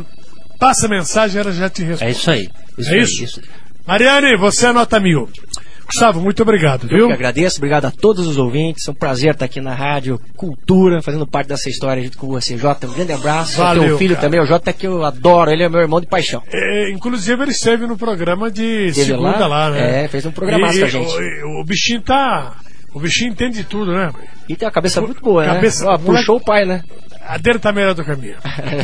passa 0.60 0.86
a 0.86 0.90
mensagem 0.90 1.42
ela 1.42 1.52
já 1.52 1.68
te 1.68 1.82
responde. 1.84 2.12
é 2.12 2.12
isso 2.12 2.30
aí. 2.30 2.48
Isso 2.78 2.90
É 2.92 2.94
aí, 2.94 3.02
isso? 3.02 3.42
Mariane, 3.88 4.38
você 4.38 4.68
é 4.68 4.72
nota 4.72 5.00
mil. 5.00 5.28
Gustavo, 5.92 6.22
muito 6.22 6.42
obrigado, 6.44 6.84
Eu 6.90 6.98
viu? 6.98 7.08
que 7.08 7.14
agradeço, 7.14 7.58
obrigado 7.58 7.86
a 7.86 7.92
todos 7.92 8.28
os 8.28 8.38
ouvintes. 8.38 8.88
É 8.88 8.92
um 8.92 8.94
prazer 8.94 9.34
estar 9.34 9.46
aqui 9.46 9.60
na 9.60 9.74
Rádio 9.74 10.20
Cultura, 10.36 11.02
fazendo 11.02 11.26
parte 11.26 11.48
dessa 11.48 11.68
história 11.70 12.02
junto 12.04 12.18
com 12.18 12.28
você, 12.28 12.58
Jota. 12.58 12.88
Um 12.88 12.94
grande 12.94 13.12
abraço. 13.12 13.58
Valeu, 13.58 13.84
Teu 13.84 13.98
filho 13.98 14.16
cara. 14.16 14.28
também, 14.28 14.40
o 14.42 14.46
Jota, 14.46 14.72
que 14.72 14.86
eu 14.86 15.04
adoro. 15.04 15.50
Ele 15.52 15.64
é 15.64 15.70
meu 15.70 15.82
irmão 15.82 16.00
de 16.00 16.08
paixão. 16.08 16.44
É, 16.54 16.92
inclusive 16.92 17.42
ele 17.42 17.52
esteve 17.52 17.88
no 17.88 17.98
programa 17.98 18.52
de 18.52 18.88
Esteve 18.88 19.08
segunda 19.12 19.48
lá, 19.48 19.68
lá? 19.68 19.72
né? 19.72 20.04
É, 20.04 20.08
fez 20.08 20.26
um 20.26 20.32
programaço 20.32 20.78
E- 20.78 20.80
pra 20.80 20.88
gente. 20.90 21.16
O, 21.44 21.62
o 21.62 21.64
bichinho 21.66 22.02
tá. 22.02 22.56
O 22.94 23.00
bichinho 23.00 23.32
entende 23.32 23.64
tudo, 23.64 23.92
né? 23.92 24.12
E 24.48 24.56
tem 24.56 24.68
uma 24.68 24.72
cabeça 24.72 25.00
muito 25.02 25.22
boa, 25.22 25.46
Cabeça- 25.46 25.86
né? 25.86 25.92
Ó, 25.92 25.98
puxou 25.98 26.38
o 26.38 26.44
pai, 26.44 26.66
né? 26.66 26.84
A 27.30 27.38
dele 27.38 27.60
tá 27.60 27.72
melhor 27.72 27.94
do 27.94 28.04
que 28.04 28.12
a 28.12 28.16
minha. 28.16 28.38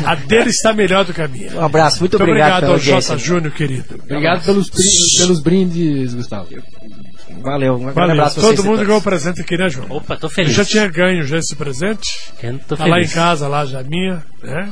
A 0.06 0.14
dele 0.16 0.50
está 0.52 0.72
melhor 0.72 1.04
do 1.04 1.14
que 1.14 1.22
a 1.22 1.28
minha. 1.28 1.52
Um 1.56 1.66
abraço, 1.66 2.00
muito, 2.00 2.16
obrigado, 2.16 2.36
obrigado 2.36 2.62
pela 2.62 2.96
ao. 2.96 3.02
Jota 3.02 3.18
Júnior, 3.18 3.52
querido. 3.54 4.00
Obrigado 4.04 4.46
pelos, 4.46 4.70
pelos 5.18 5.42
brindes, 5.42 6.14
Gustavo. 6.14 6.48
Valeu, 7.42 7.74
um 7.76 7.80
grande 7.80 7.94
Valeu. 7.96 8.12
abraço 8.14 8.36
Todo 8.40 8.58
mundo 8.64 8.66
todos. 8.74 8.86
ganhou 8.86 9.00
o 9.00 9.04
presente 9.04 9.42
aqui, 9.42 9.58
né, 9.58 9.68
João? 9.68 9.88
Opa, 9.90 10.16
tô 10.16 10.28
Eu 10.28 10.30
feliz. 10.30 10.54
já 10.54 10.64
tinha 10.64 10.88
ganho 10.88 11.24
já 11.26 11.38
esse 11.40 11.56
presente. 11.56 12.08
Eu 12.42 12.60
tô 12.60 12.78
Tá 12.78 12.86
lá 12.86 12.98
em 13.00 13.02
feliz. 13.02 13.14
casa, 13.14 13.48
lá 13.48 13.66
já 13.66 13.82
minha, 13.84 14.24
né? 14.44 14.72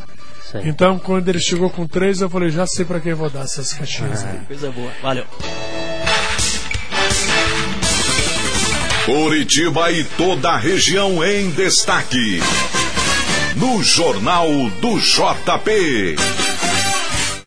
Então, 0.66 1.00
quando 1.00 1.28
ele 1.30 1.40
chegou 1.40 1.68
com 1.70 1.88
três, 1.88 2.22
eu 2.22 2.30
falei, 2.30 2.50
já 2.50 2.68
sei 2.68 2.86
pra 2.86 3.00
quem 3.00 3.12
eu 3.12 3.18
vou 3.18 3.30
dar 3.30 3.42
essas 3.42 3.74
caixinhas 3.74 4.24
aí. 4.24 4.38
Coisa 4.48 4.70
boa, 4.72 4.92
valeu. 5.02 5.26
Curitiba 9.06 9.92
e 9.92 10.04
toda 10.04 10.52
a 10.52 10.58
região 10.58 11.24
em 11.26 11.50
destaque. 11.52 12.40
No 13.56 13.84
Jornal 13.84 14.70
do 14.82 15.00
JP. 15.00 16.63